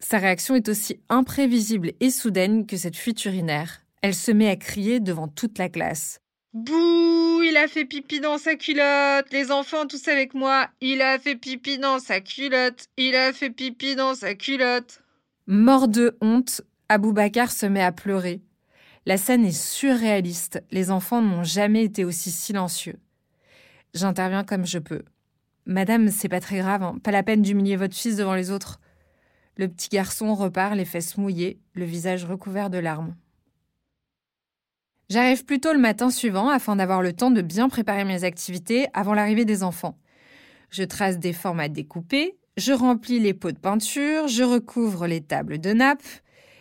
Sa 0.00 0.18
réaction 0.18 0.54
est 0.54 0.68
aussi 0.68 1.00
imprévisible 1.08 1.92
et 2.00 2.10
soudaine 2.10 2.66
que 2.66 2.76
cette 2.76 2.96
fuite 2.96 3.24
urinaire. 3.24 3.80
Elle 4.02 4.14
se 4.14 4.30
met 4.30 4.48
à 4.48 4.56
crier 4.56 5.00
devant 5.00 5.28
toute 5.28 5.58
la 5.58 5.68
classe. 5.68 6.20
Bouh, 6.54 7.42
il 7.42 7.56
a 7.56 7.68
fait 7.68 7.84
pipi 7.84 8.20
dans 8.20 8.38
sa 8.38 8.54
culotte. 8.54 9.30
Les 9.32 9.50
enfants, 9.50 9.86
tous 9.86 10.08
avec 10.08 10.34
moi. 10.34 10.68
Il 10.80 11.02
a 11.02 11.18
fait 11.18 11.36
pipi 11.36 11.78
dans 11.78 11.98
sa 11.98 12.20
culotte. 12.20 12.86
Il 12.96 13.14
a 13.14 13.32
fait 13.32 13.50
pipi 13.50 13.96
dans 13.96 14.14
sa 14.14 14.34
culotte. 14.34 15.02
Mort 15.46 15.88
de 15.88 16.16
honte, 16.20 16.62
Aboubacar 16.88 17.52
se 17.52 17.66
met 17.66 17.82
à 17.82 17.92
pleurer. 17.92 18.40
La 19.06 19.16
scène 19.16 19.44
est 19.44 19.52
surréaliste. 19.52 20.62
Les 20.70 20.90
enfants 20.90 21.22
n'ont 21.22 21.44
jamais 21.44 21.84
été 21.84 22.04
aussi 22.04 22.30
silencieux. 22.30 22.98
J'interviens 23.94 24.44
comme 24.44 24.66
je 24.66 24.78
peux. 24.78 25.02
Madame, 25.66 26.08
c'est 26.08 26.28
pas 26.28 26.40
très 26.40 26.58
grave, 26.58 26.82
hein. 26.82 26.96
pas 27.02 27.10
la 27.10 27.22
peine 27.22 27.42
d'humilier 27.42 27.76
votre 27.76 27.96
fils 27.96 28.16
devant 28.16 28.34
les 28.34 28.50
autres. 28.50 28.80
Le 29.56 29.68
petit 29.68 29.88
garçon 29.88 30.34
repart, 30.34 30.74
les 30.74 30.84
fesses 30.84 31.16
mouillées, 31.18 31.60
le 31.74 31.84
visage 31.84 32.24
recouvert 32.24 32.70
de 32.70 32.78
larmes. 32.78 33.14
J'arrive 35.10 35.46
plus 35.46 35.58
tôt 35.58 35.72
le 35.72 35.78
matin 35.78 36.10
suivant 36.10 36.50
afin 36.50 36.76
d'avoir 36.76 37.00
le 37.00 37.14
temps 37.14 37.30
de 37.30 37.40
bien 37.40 37.70
préparer 37.70 38.04
mes 38.04 38.24
activités 38.24 38.88
avant 38.92 39.14
l'arrivée 39.14 39.46
des 39.46 39.62
enfants. 39.62 39.98
Je 40.68 40.82
trace 40.82 41.18
des 41.18 41.32
formes 41.32 41.60
à 41.60 41.70
découper, 41.70 42.36
je 42.58 42.72
remplis 42.72 43.18
les 43.18 43.32
pots 43.32 43.52
de 43.52 43.58
peinture, 43.58 44.28
je 44.28 44.42
recouvre 44.42 45.06
les 45.06 45.22
tables 45.22 45.58
de 45.58 45.72
nappes, 45.72 46.02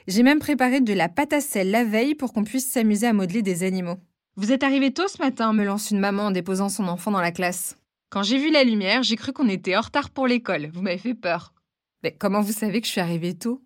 j'ai 0.07 0.23
même 0.23 0.39
préparé 0.39 0.79
de 0.79 0.93
la 0.93 1.09
pâte 1.09 1.33
à 1.33 1.41
sel 1.41 1.71
la 1.71 1.83
veille 1.83 2.15
pour 2.15 2.31
qu'on 2.31 2.45
puisse 2.45 2.71
s'amuser 2.71 3.07
à 3.07 3.11
modeler 3.11 3.41
des 3.41 3.63
animaux. 3.63 3.97
Vous 4.37 4.53
êtes 4.53 4.63
arrivé 4.63 4.93
tôt 4.93 5.09
ce 5.09 5.21
matin, 5.21 5.51
me 5.51 5.65
lance 5.65 5.91
une 5.91 5.99
maman 5.99 6.27
en 6.27 6.31
déposant 6.31 6.69
son 6.69 6.87
enfant 6.87 7.11
dans 7.11 7.19
la 7.19 7.33
classe. 7.33 7.75
Quand 8.09 8.23
j'ai 8.23 8.37
vu 8.37 8.49
la 8.49 8.63
lumière, 8.63 9.03
j'ai 9.03 9.17
cru 9.17 9.33
qu'on 9.33 9.49
était 9.49 9.75
en 9.75 9.81
retard 9.81 10.09
pour 10.09 10.25
l'école. 10.25 10.69
Vous 10.73 10.81
m'avez 10.81 10.97
fait 10.97 11.15
peur. 11.15 11.53
Mais 12.01 12.15
comment 12.17 12.39
vous 12.39 12.53
savez 12.53 12.79
que 12.79 12.87
je 12.87 12.91
suis 12.93 13.01
arrivée 13.01 13.33
tôt? 13.33 13.61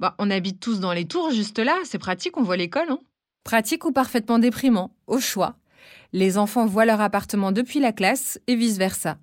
Bah, 0.00 0.16
on 0.18 0.32
habite 0.32 0.58
tous 0.58 0.80
dans 0.80 0.92
les 0.92 1.06
tours 1.06 1.30
juste 1.30 1.60
là, 1.60 1.76
c'est 1.84 1.98
pratique, 1.98 2.36
on 2.36 2.42
voit 2.42 2.56
l'école, 2.56 2.90
hein 2.90 2.98
Pratique 3.46 3.84
ou 3.84 3.92
parfaitement 3.92 4.40
déprimant, 4.40 4.90
au 5.06 5.20
choix. 5.20 5.54
Les 6.12 6.36
enfants 6.36 6.66
voient 6.66 6.84
leur 6.84 7.00
appartement 7.00 7.52
depuis 7.52 7.78
la 7.78 7.92
classe 7.92 8.40
et 8.48 8.56
vice-versa. 8.56 9.18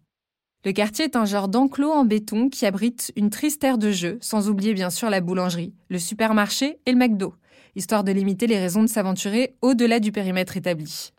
Le 0.63 0.71
quartier 0.71 1.03
est 1.03 1.17
un 1.17 1.25
genre 1.25 1.49
d'enclos 1.49 1.91
en 1.91 2.05
béton 2.05 2.47
qui 2.47 2.65
abrite 2.65 3.11
une 3.17 3.29
triste 3.29 3.61
aire 3.65 3.77
de 3.77 3.91
jeu, 3.91 4.17
sans 4.21 4.47
oublier 4.47 4.73
bien 4.73 4.89
sûr 4.89 5.09
la 5.09 5.19
boulangerie, 5.19 5.73
le 5.89 5.99
supermarché 5.99 6.79
et 6.85 6.93
le 6.93 6.97
McDo, 6.97 7.35
histoire 7.75 8.05
de 8.05 8.13
limiter 8.13 8.47
les 8.47 8.59
raisons 8.59 8.83
de 8.83 8.87
s'aventurer 8.87 9.57
au-delà 9.61 9.99
du 9.99 10.13
périmètre 10.13 10.55
établi. 10.55 11.11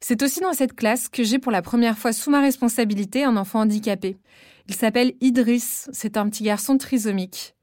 C'est 0.00 0.22
aussi 0.22 0.40
dans 0.40 0.52
cette 0.52 0.74
classe 0.74 1.08
que 1.08 1.24
j'ai 1.24 1.38
pour 1.38 1.52
la 1.52 1.62
première 1.62 1.96
fois 1.96 2.12
sous 2.12 2.28
ma 2.28 2.42
responsabilité 2.42 3.24
un 3.24 3.38
enfant 3.38 3.60
handicapé. 3.60 4.18
Il 4.68 4.74
s'appelle 4.74 5.14
Idriss, 5.22 5.88
c'est 5.94 6.18
un 6.18 6.28
petit 6.28 6.44
garçon 6.44 6.76
trisomique. 6.76 7.54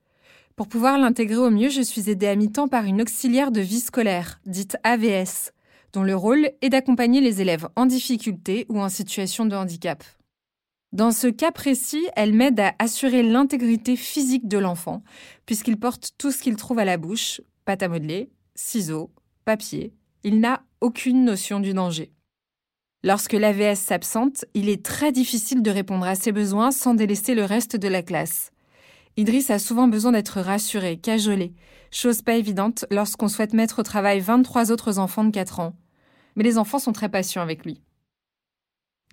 Pour 0.60 0.67
pouvoir 0.67 0.98
l'intégrer 0.98 1.38
au 1.38 1.52
mieux, 1.52 1.69
je 1.69 1.80
suis 1.80 2.10
aidée 2.10 2.28
à 2.28 2.36
mi-temps 2.36 2.67
par 2.67 2.84
une 2.84 3.02
auxiliaire 3.02 3.54
de 3.54 3.62
vie 3.62 3.80
scolaire, 3.80 4.41
dite 4.45 4.76
AVS, 4.84 5.54
dont 5.93 6.04
le 6.04 6.13
rôle 6.13 6.52
est 6.62 6.67
d'accompagner 6.67 7.22
les 7.22 7.39
élèves 7.39 7.69
en 7.78 7.86
difficulté 7.86 8.65
ou 8.67 8.82
en 8.82 8.89
situation 8.89 9.45
de 9.45 9.56
handicap. 9.56 10.04
Dans 10.91 11.12
ce 11.12 11.28
cas 11.28 11.54
précis, 11.54 12.06
elle 12.17 12.34
m'aide 12.34 12.60
à 12.60 12.76
assurer 12.78 13.24
l'intégrité 13.24 13.95
physique 13.95 14.50
de 14.50 14.58
l'enfant, 14.58 15.02
puisqu'il 15.45 15.78
porte 15.78 16.12
tout 16.17 16.30
ce 16.30 16.43
qu'il 16.43 16.58
trouve 16.58 16.80
à 16.80 16.84
la 16.86 16.98
bouche, 16.98 17.39
pâte 17.63 17.82
à 17.82 17.88
modeler, 17.88 18.30
ciseaux, 18.54 19.12
papier. 19.45 19.93
Il 20.26 20.41
n'a 20.41 20.63
aucune 20.82 21.24
notion 21.24 21.62
du 21.62 21.74
danger. 21.74 22.12
Lorsque 23.06 23.32
l'AVS 23.32 23.80
s'absente, 23.80 24.43
il 24.54 24.67
est 24.67 24.84
très 24.84 25.13
difficile 25.13 25.62
de 25.62 25.72
répondre 25.72 26.06
à 26.06 26.15
ses 26.15 26.34
besoins 26.34 26.72
sans 26.72 26.95
délaisser 26.95 27.34
le 27.34 27.45
reste 27.45 27.78
de 27.78 27.88
la 27.88 28.04
classe. 28.04 28.52
Idriss 29.20 29.50
a 29.50 29.60
souvent 29.60 29.90
besoin 29.90 30.14
d'être 30.14 30.40
rassuré, 30.40 30.96
cajolé, 30.96 31.52
chose 31.92 32.22
pas 32.22 32.36
évidente 32.36 32.86
lorsqu'on 32.90 33.28
souhaite 33.28 33.52
mettre 33.52 33.80
au 33.80 33.84
travail 33.84 34.22
23 34.22 34.72
autres 34.72 34.98
enfants 34.98 35.26
de 35.26 35.32
4 35.32 35.60
ans. 35.60 35.76
Mais 36.38 36.46
les 36.46 36.58
enfants 36.58 36.80
sont 36.80 36.94
très 36.94 37.10
patients 37.10 37.42
avec 37.42 37.66
lui. 37.66 37.82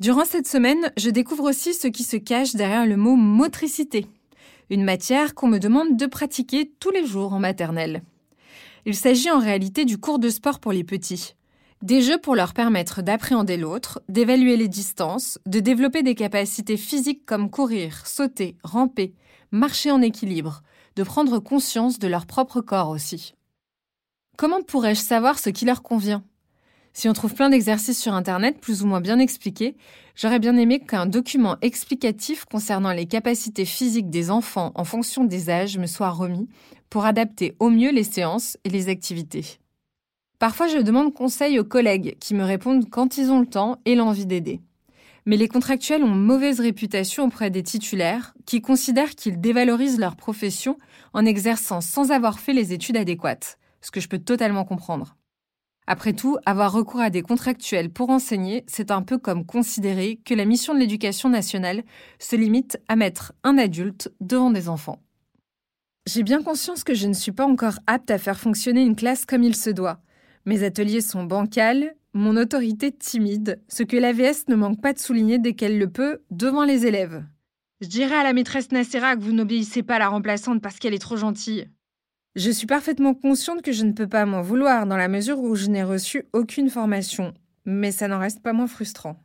Durant 0.00 0.24
cette 0.24 0.46
semaine, 0.46 0.92
je 0.96 1.10
découvre 1.10 1.50
aussi 1.50 1.74
ce 1.74 1.88
qui 1.88 2.04
se 2.04 2.16
cache 2.16 2.54
derrière 2.54 2.86
le 2.86 2.96
mot 2.96 3.16
motricité, 3.16 4.06
une 4.70 4.84
matière 4.84 5.34
qu'on 5.34 5.48
me 5.48 5.58
demande 5.58 5.96
de 5.96 6.06
pratiquer 6.06 6.70
tous 6.78 6.92
les 6.92 7.04
jours 7.04 7.32
en 7.32 7.40
maternelle. 7.40 8.04
Il 8.84 8.94
s'agit 8.94 9.32
en 9.32 9.40
réalité 9.40 9.84
du 9.84 9.98
cours 9.98 10.20
de 10.20 10.30
sport 10.30 10.60
pour 10.60 10.70
les 10.70 10.84
petits. 10.84 11.34
Des 11.82 12.00
jeux 12.00 12.18
pour 12.18 12.36
leur 12.36 12.54
permettre 12.54 13.02
d'appréhender 13.02 13.56
l'autre, 13.56 14.00
d'évaluer 14.08 14.56
les 14.56 14.68
distances, 14.68 15.40
de 15.46 15.58
développer 15.58 16.04
des 16.04 16.14
capacités 16.14 16.76
physiques 16.76 17.26
comme 17.26 17.50
courir, 17.50 18.06
sauter, 18.06 18.56
ramper, 18.62 19.12
marcher 19.50 19.90
en 19.90 20.02
équilibre, 20.02 20.62
de 20.96 21.02
prendre 21.02 21.38
conscience 21.38 21.98
de 21.98 22.08
leur 22.08 22.26
propre 22.26 22.60
corps 22.60 22.88
aussi. 22.88 23.34
Comment 24.36 24.62
pourrais-je 24.62 25.00
savoir 25.00 25.38
ce 25.38 25.50
qui 25.50 25.64
leur 25.64 25.82
convient? 25.82 26.24
Si 26.92 27.10
on 27.10 27.12
trouve 27.12 27.34
plein 27.34 27.50
d'exercices 27.50 28.00
sur 28.00 28.14
Internet, 28.14 28.58
plus 28.58 28.82
ou 28.82 28.86
moins 28.86 29.02
bien 29.02 29.18
expliqués, 29.18 29.76
j'aurais 30.14 30.38
bien 30.38 30.56
aimé 30.56 30.80
qu'un 30.80 31.04
document 31.04 31.56
explicatif 31.60 32.46
concernant 32.46 32.92
les 32.92 33.04
capacités 33.04 33.66
physiques 33.66 34.08
des 34.08 34.30
enfants 34.30 34.72
en 34.74 34.84
fonction 34.84 35.24
des 35.24 35.50
âges 35.50 35.76
me 35.76 35.86
soit 35.86 36.08
remis 36.08 36.48
pour 36.88 37.04
adapter 37.04 37.54
au 37.60 37.68
mieux 37.68 37.90
les 37.90 38.02
séances 38.02 38.56
et 38.64 38.70
les 38.70 38.88
activités. 38.88 39.58
Parfois, 40.38 40.68
je 40.68 40.78
demande 40.78 41.12
conseil 41.12 41.58
aux 41.58 41.64
collègues 41.64 42.16
qui 42.18 42.34
me 42.34 42.44
répondent 42.44 42.88
quand 42.88 43.18
ils 43.18 43.30
ont 43.30 43.40
le 43.40 43.46
temps 43.46 43.78
et 43.84 43.94
l'envie 43.94 44.26
d'aider. 44.26 44.60
Mais 45.26 45.36
les 45.36 45.48
contractuels 45.48 46.04
ont 46.04 46.14
mauvaise 46.14 46.60
réputation 46.60 47.24
auprès 47.24 47.50
des 47.50 47.64
titulaires 47.64 48.34
qui 48.46 48.62
considèrent 48.62 49.16
qu'ils 49.16 49.40
dévalorisent 49.40 49.98
leur 49.98 50.14
profession 50.14 50.78
en 51.12 51.26
exerçant 51.26 51.80
sans 51.80 52.12
avoir 52.12 52.38
fait 52.38 52.52
les 52.52 52.72
études 52.72 52.96
adéquates, 52.96 53.58
ce 53.80 53.90
que 53.90 54.00
je 54.00 54.08
peux 54.08 54.20
totalement 54.20 54.64
comprendre. 54.64 55.16
Après 55.88 56.12
tout, 56.12 56.36
avoir 56.46 56.72
recours 56.72 57.00
à 57.00 57.10
des 57.10 57.22
contractuels 57.22 57.90
pour 57.90 58.10
enseigner, 58.10 58.64
c'est 58.66 58.90
un 58.90 59.02
peu 59.02 59.18
comme 59.18 59.44
considérer 59.44 60.20
que 60.24 60.34
la 60.34 60.44
mission 60.44 60.74
de 60.74 60.80
l'éducation 60.80 61.28
nationale 61.28 61.84
se 62.18 62.34
limite 62.34 62.78
à 62.88 62.96
mettre 62.96 63.32
un 63.44 63.58
adulte 63.58 64.12
devant 64.20 64.50
des 64.50 64.68
enfants. 64.68 65.00
J'ai 66.06 66.22
bien 66.22 66.42
conscience 66.42 66.84
que 66.84 66.94
je 66.94 67.08
ne 67.08 67.14
suis 67.14 67.32
pas 67.32 67.46
encore 67.46 67.80
apte 67.88 68.12
à 68.12 68.18
faire 68.18 68.38
fonctionner 68.38 68.82
une 68.82 68.96
classe 68.96 69.26
comme 69.26 69.42
il 69.42 69.56
se 69.56 69.70
doit. 69.70 70.00
Mes 70.44 70.62
ateliers 70.62 71.00
sont 71.00 71.24
bancals, 71.24 71.94
mon 72.16 72.38
autorité 72.38 72.92
timide, 72.92 73.60
ce 73.68 73.82
que 73.82 73.96
l'AVS 73.96 74.48
ne 74.48 74.56
manque 74.56 74.80
pas 74.80 74.94
de 74.94 74.98
souligner 74.98 75.38
dès 75.38 75.52
qu'elle 75.52 75.78
le 75.78 75.90
peut 75.90 76.22
devant 76.30 76.64
les 76.64 76.86
élèves. 76.86 77.22
Je 77.82 77.88
dirais 77.88 78.16
à 78.16 78.22
la 78.22 78.32
maîtresse 78.32 78.72
Nacera 78.72 79.16
que 79.16 79.20
vous 79.20 79.32
n'obéissez 79.32 79.82
pas 79.82 79.96
à 79.96 79.98
la 79.98 80.08
remplaçante 80.08 80.62
parce 80.62 80.78
qu'elle 80.78 80.94
est 80.94 80.98
trop 80.98 81.18
gentille. 81.18 81.68
Je 82.34 82.50
suis 82.50 82.66
parfaitement 82.66 83.12
consciente 83.12 83.60
que 83.60 83.72
je 83.72 83.84
ne 83.84 83.92
peux 83.92 84.08
pas 84.08 84.24
m'en 84.24 84.40
vouloir 84.40 84.86
dans 84.86 84.96
la 84.96 85.08
mesure 85.08 85.40
où 85.40 85.54
je 85.56 85.66
n'ai 85.66 85.82
reçu 85.82 86.24
aucune 86.32 86.70
formation, 86.70 87.34
mais 87.66 87.92
ça 87.92 88.08
n'en 88.08 88.18
reste 88.18 88.42
pas 88.42 88.54
moins 88.54 88.66
frustrant. 88.66 89.22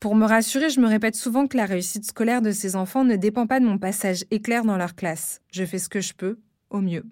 Pour 0.00 0.14
me 0.14 0.26
rassurer, 0.26 0.70
je 0.70 0.80
me 0.80 0.88
répète 0.88 1.16
souvent 1.16 1.46
que 1.46 1.58
la 1.58 1.66
réussite 1.66 2.06
scolaire 2.06 2.40
de 2.40 2.50
ces 2.50 2.76
enfants 2.76 3.04
ne 3.04 3.16
dépend 3.16 3.46
pas 3.46 3.60
de 3.60 3.66
mon 3.66 3.78
passage 3.78 4.24
éclair 4.30 4.64
dans 4.64 4.78
leur 4.78 4.94
classe. 4.94 5.42
Je 5.52 5.66
fais 5.66 5.78
ce 5.78 5.90
que 5.90 6.00
je 6.00 6.14
peux, 6.14 6.38
au 6.70 6.80
mieux. 6.80 7.04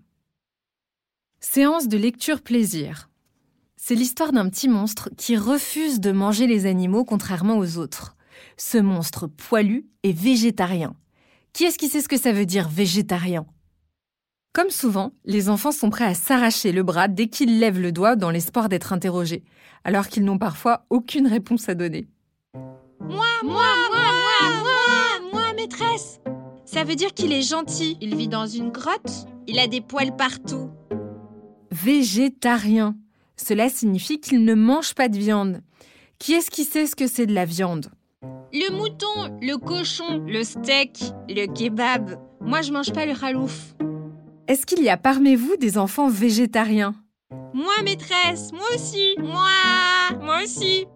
Séance 1.40 1.88
de 1.88 1.98
lecture 1.98 2.40
plaisir. 2.40 3.10
C'est 3.84 3.96
l'histoire 3.96 4.30
d'un 4.30 4.48
petit 4.48 4.68
monstre 4.68 5.10
qui 5.16 5.36
refuse 5.36 5.98
de 5.98 6.12
manger 6.12 6.46
les 6.46 6.66
animaux 6.66 7.04
contrairement 7.04 7.58
aux 7.58 7.78
autres. 7.78 8.14
Ce 8.56 8.78
monstre 8.78 9.26
poilu 9.26 9.86
est 10.04 10.16
végétarien. 10.16 10.94
Qui 11.52 11.64
est-ce 11.64 11.78
qui 11.78 11.88
sait 11.88 12.00
ce 12.00 12.06
que 12.06 12.16
ça 12.16 12.30
veut 12.30 12.46
dire 12.46 12.68
végétarien? 12.68 13.44
Comme 14.52 14.70
souvent, 14.70 15.10
les 15.24 15.48
enfants 15.48 15.72
sont 15.72 15.90
prêts 15.90 16.04
à 16.04 16.14
s'arracher 16.14 16.70
le 16.70 16.84
bras 16.84 17.08
dès 17.08 17.26
qu'ils 17.26 17.58
lèvent 17.58 17.80
le 17.80 17.90
doigt 17.90 18.14
dans 18.14 18.30
l'espoir 18.30 18.68
d'être 18.68 18.92
interrogés, 18.92 19.42
alors 19.82 20.06
qu'ils 20.06 20.24
n'ont 20.24 20.38
parfois 20.38 20.86
aucune 20.88 21.26
réponse 21.26 21.68
à 21.68 21.74
donner. 21.74 22.06
Moi, 23.00 23.26
moi, 23.42 23.66
moi, 23.90 24.12
moi, 24.62 24.62
moi, 24.62 25.30
moi, 25.32 25.54
maîtresse 25.54 26.20
Ça 26.66 26.84
veut 26.84 26.94
dire 26.94 27.12
qu'il 27.14 27.32
est 27.32 27.42
gentil. 27.42 27.98
Il 28.00 28.14
vit 28.14 28.28
dans 28.28 28.46
une 28.46 28.70
grotte. 28.70 29.26
Il 29.48 29.58
a 29.58 29.66
des 29.66 29.80
poils 29.80 30.14
partout. 30.14 30.70
Végétarien. 31.72 32.94
Cela 33.36 33.68
signifie 33.68 34.20
qu'il 34.20 34.44
ne 34.44 34.54
mange 34.54 34.94
pas 34.94 35.08
de 35.08 35.18
viande. 35.18 35.62
Qui 36.18 36.34
est-ce 36.34 36.50
qui 36.50 36.64
sait 36.64 36.86
ce 36.86 36.94
que 36.94 37.06
c'est 37.06 37.26
de 37.26 37.34
la 37.34 37.44
viande? 37.44 37.90
Le 38.52 38.70
mouton, 38.70 39.38
le 39.40 39.56
cochon, 39.56 40.24
le 40.26 40.44
steak, 40.44 41.02
le 41.28 41.46
kebab. 41.46 42.18
Moi, 42.40 42.60
je 42.62 42.72
mange 42.72 42.92
pas 42.92 43.06
le 43.06 43.12
ralouf. 43.12 43.74
Est-ce 44.46 44.66
qu'il 44.66 44.82
y 44.82 44.88
a 44.88 44.96
parmi 44.96 45.34
vous 45.34 45.56
des 45.56 45.78
enfants 45.78 46.08
végétariens? 46.08 46.94
Moi, 47.54 47.72
maîtresse, 47.84 48.52
moi 48.52 48.66
aussi. 48.74 49.14
Moi, 49.18 50.20
moi 50.20 50.42
aussi. 50.44 50.86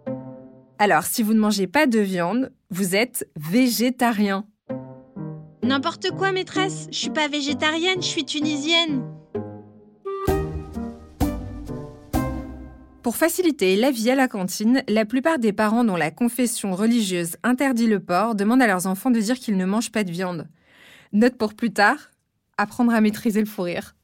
Alors, 0.78 1.04
si 1.04 1.22
vous 1.22 1.32
ne 1.32 1.40
mangez 1.40 1.66
pas 1.66 1.86
de 1.86 1.98
viande, 1.98 2.52
vous 2.70 2.94
êtes 2.94 3.28
végétarien. 3.36 4.44
N'importe 5.62 6.10
quoi, 6.10 6.32
maîtresse. 6.32 6.86
Je 6.92 6.98
suis 6.98 7.10
pas 7.10 7.28
végétarienne, 7.28 8.02
je 8.02 8.06
suis 8.06 8.24
tunisienne. 8.24 9.02
Pour 13.06 13.16
faciliter 13.16 13.76
la 13.76 13.92
vie 13.92 14.10
à 14.10 14.16
la 14.16 14.26
cantine, 14.26 14.82
la 14.88 15.04
plupart 15.04 15.38
des 15.38 15.52
parents 15.52 15.84
dont 15.84 15.94
la 15.94 16.10
confession 16.10 16.74
religieuse 16.74 17.36
interdit 17.44 17.86
le 17.86 18.00
porc 18.00 18.34
demandent 18.34 18.62
à 18.62 18.66
leurs 18.66 18.88
enfants 18.88 19.12
de 19.12 19.20
dire 19.20 19.38
qu'ils 19.38 19.56
ne 19.56 19.64
mangent 19.64 19.92
pas 19.92 20.02
de 20.02 20.10
viande. 20.10 20.48
Note 21.12 21.38
pour 21.38 21.54
plus 21.54 21.72
tard, 21.72 22.10
apprendre 22.58 22.92
à 22.92 23.00
maîtriser 23.00 23.38
le 23.38 23.46
fou 23.46 23.62
rire. 23.62 23.94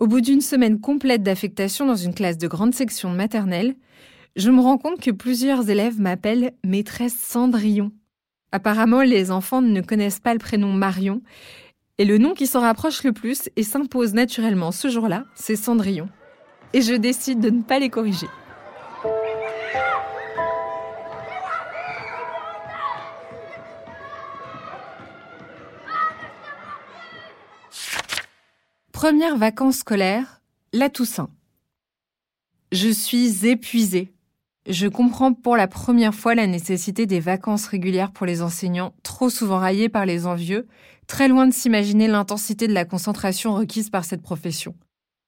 Au 0.00 0.08
bout 0.08 0.20
d'une 0.20 0.40
semaine 0.40 0.80
complète 0.80 1.22
d'affectation 1.22 1.86
dans 1.86 1.94
une 1.94 2.14
classe 2.14 2.36
de 2.36 2.48
grande 2.48 2.74
section 2.74 3.12
de 3.12 3.16
maternelle, 3.16 3.76
je 4.34 4.50
me 4.50 4.60
rends 4.60 4.76
compte 4.76 5.00
que 5.00 5.12
plusieurs 5.12 5.70
élèves 5.70 6.00
m'appellent 6.00 6.54
maîtresse 6.64 7.16
Cendrillon. 7.16 7.92
Apparemment, 8.50 9.02
les 9.02 9.30
enfants 9.30 9.62
ne 9.62 9.82
connaissent 9.82 10.18
pas 10.18 10.32
le 10.32 10.40
prénom 10.40 10.72
Marion, 10.72 11.22
et 11.98 12.04
le 12.06 12.18
nom 12.18 12.34
qui 12.34 12.48
s'en 12.48 12.62
rapproche 12.62 13.04
le 13.04 13.12
plus 13.12 13.50
et 13.54 13.62
s'impose 13.62 14.14
naturellement 14.14 14.72
ce 14.72 14.88
jour-là, 14.88 15.26
c'est 15.36 15.54
Cendrillon 15.54 16.08
et 16.72 16.82
je 16.82 16.94
décide 16.94 17.40
de 17.40 17.50
ne 17.50 17.62
pas 17.62 17.78
les 17.78 17.90
corriger. 17.90 18.28
Première 28.92 29.36
vacances 29.36 29.78
scolaires, 29.78 30.42
la 30.72 30.88
Toussaint. 30.88 31.28
Je 32.70 32.88
suis 32.88 33.46
épuisée. 33.48 34.12
Je 34.68 34.86
comprends 34.86 35.34
pour 35.34 35.56
la 35.56 35.66
première 35.66 36.14
fois 36.14 36.36
la 36.36 36.46
nécessité 36.46 37.04
des 37.04 37.18
vacances 37.18 37.66
régulières 37.66 38.12
pour 38.12 38.26
les 38.26 38.42
enseignants, 38.42 38.94
trop 39.02 39.28
souvent 39.28 39.58
raillés 39.58 39.88
par 39.88 40.06
les 40.06 40.24
envieux, 40.24 40.68
très 41.08 41.26
loin 41.26 41.48
de 41.48 41.52
s'imaginer 41.52 42.06
l'intensité 42.06 42.68
de 42.68 42.72
la 42.72 42.84
concentration 42.84 43.54
requise 43.54 43.90
par 43.90 44.04
cette 44.04 44.22
profession. 44.22 44.76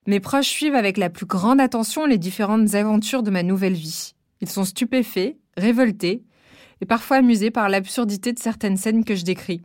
Mes 0.06 0.20
proches 0.20 0.48
suivent 0.48 0.74
avec 0.74 0.98
la 0.98 1.08
plus 1.08 1.24
grande 1.24 1.60
attention 1.60 2.04
les 2.04 2.18
différentes 2.18 2.74
aventures 2.74 3.22
de 3.22 3.30
ma 3.30 3.42
nouvelle 3.42 3.72
vie. 3.72 4.14
Ils 4.42 4.50
sont 4.50 4.64
stupéfaits, 4.64 5.38
révoltés, 5.56 6.22
et 6.82 6.86
parfois 6.86 7.18
amusés 7.18 7.50
par 7.50 7.70
l'absurdité 7.70 8.34
de 8.34 8.38
certaines 8.38 8.76
scènes 8.76 9.04
que 9.04 9.14
je 9.14 9.24
décris. 9.24 9.62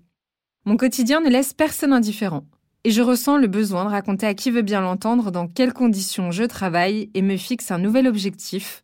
Mon 0.66 0.78
quotidien 0.78 1.20
ne 1.20 1.30
laisse 1.30 1.54
personne 1.54 1.92
indifférent, 1.92 2.46
et 2.86 2.92
je 2.92 3.02
ressens 3.02 3.38
le 3.38 3.48
besoin 3.48 3.84
de 3.84 3.90
raconter 3.90 4.28
à 4.28 4.34
qui 4.34 4.50
veut 4.50 4.62
bien 4.62 4.80
l'entendre 4.80 5.32
dans 5.32 5.48
quelles 5.48 5.74
conditions 5.74 6.32
je 6.32 6.44
travaille 6.44 7.10
et 7.14 7.22
me 7.22 7.36
fixe 7.36 7.72
un 7.72 7.80
nouvel 7.80 8.08
objectif, 8.08 8.84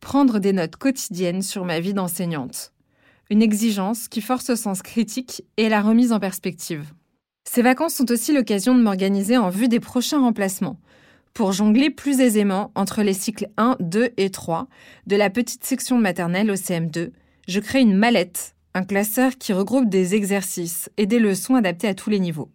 prendre 0.00 0.40
des 0.40 0.52
notes 0.52 0.76
quotidiennes 0.76 1.42
sur 1.42 1.64
ma 1.64 1.78
vie 1.78 1.94
d'enseignante. 1.94 2.72
Une 3.30 3.42
exigence 3.42 4.08
qui 4.08 4.20
force 4.20 4.50
au 4.50 4.56
sens 4.56 4.82
critique 4.82 5.44
et 5.56 5.68
la 5.68 5.82
remise 5.82 6.12
en 6.12 6.18
perspective. 6.18 6.92
Ces 7.48 7.62
vacances 7.62 7.94
sont 7.94 8.10
aussi 8.10 8.32
l'occasion 8.32 8.74
de 8.74 8.82
m'organiser 8.82 9.36
en 9.38 9.48
vue 9.48 9.68
des 9.68 9.80
prochains 9.80 10.20
remplacements, 10.20 10.78
pour 11.36 11.52
jongler 11.52 11.90
plus 11.90 12.20
aisément 12.20 12.72
entre 12.74 13.02
les 13.02 13.12
cycles 13.12 13.48
1, 13.58 13.76
2 13.80 14.10
et 14.16 14.30
3 14.30 14.68
de 15.06 15.16
la 15.16 15.28
petite 15.28 15.64
section 15.64 15.98
maternelle 15.98 16.50
au 16.50 16.54
CM2, 16.54 17.10
je 17.46 17.60
crée 17.60 17.82
une 17.82 17.94
mallette, 17.94 18.54
un 18.72 18.84
classeur 18.84 19.36
qui 19.36 19.52
regroupe 19.52 19.90
des 19.90 20.14
exercices 20.14 20.90
et 20.96 21.04
des 21.04 21.18
leçons 21.18 21.54
adaptées 21.54 21.88
à 21.88 21.94
tous 21.94 22.08
les 22.08 22.20
niveaux. 22.20 22.50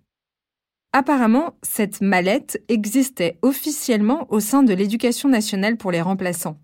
Apparemment, 0.94 1.56
cette 1.62 2.02
mallette 2.02 2.62
existait 2.70 3.38
officiellement 3.44 4.26
au 4.30 4.40
sein 4.40 4.64
de 4.64 4.74
l'éducation 4.74 5.30
nationale 5.30 5.78
pour 5.78 5.92
les 5.92 6.02
remplaçants. 6.02 6.58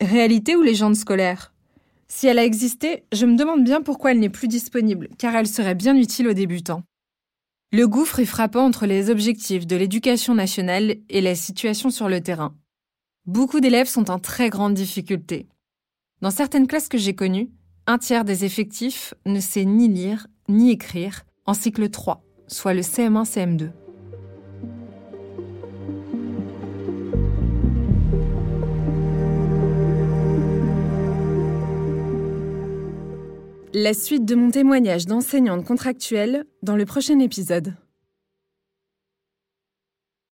Réalité 0.00 0.56
ou 0.56 0.62
légende 0.62 0.94
scolaire? 0.94 1.54
Si 2.06 2.26
elle 2.26 2.38
a 2.38 2.44
existé, 2.44 3.04
je 3.12 3.24
me 3.24 3.36
demande 3.36 3.64
bien 3.64 3.80
pourquoi 3.80 4.12
elle 4.12 4.20
n'est 4.20 4.28
plus 4.28 4.48
disponible, 4.48 5.08
car 5.16 5.34
elle 5.34 5.48
serait 5.48 5.74
bien 5.74 5.96
utile 5.96 6.28
aux 6.28 6.34
débutants. 6.34 6.82
Le 7.76 7.88
gouffre 7.88 8.20
est 8.20 8.24
frappant 8.24 8.66
entre 8.66 8.86
les 8.86 9.10
objectifs 9.10 9.66
de 9.66 9.74
l'éducation 9.74 10.32
nationale 10.32 10.94
et 11.08 11.20
la 11.20 11.34
situation 11.34 11.90
sur 11.90 12.08
le 12.08 12.20
terrain. 12.20 12.54
Beaucoup 13.26 13.58
d'élèves 13.58 13.88
sont 13.88 14.12
en 14.12 14.20
très 14.20 14.48
grande 14.48 14.74
difficulté. 14.74 15.48
Dans 16.20 16.30
certaines 16.30 16.68
classes 16.68 16.86
que 16.86 16.98
j'ai 16.98 17.16
connues, 17.16 17.50
un 17.88 17.98
tiers 17.98 18.24
des 18.24 18.44
effectifs 18.44 19.12
ne 19.26 19.40
sait 19.40 19.64
ni 19.64 19.88
lire 19.88 20.28
ni 20.48 20.70
écrire 20.70 21.24
en 21.46 21.52
cycle 21.52 21.90
3, 21.90 22.22
soit 22.46 22.74
le 22.74 22.82
CM1-CM2. 22.82 23.72
La 33.76 33.92
suite 33.92 34.24
de 34.24 34.36
mon 34.36 34.52
témoignage 34.52 35.06
d'enseignante 35.06 35.64
contractuelle 35.64 36.44
dans 36.62 36.76
le 36.76 36.84
prochain 36.84 37.18
épisode. 37.18 37.74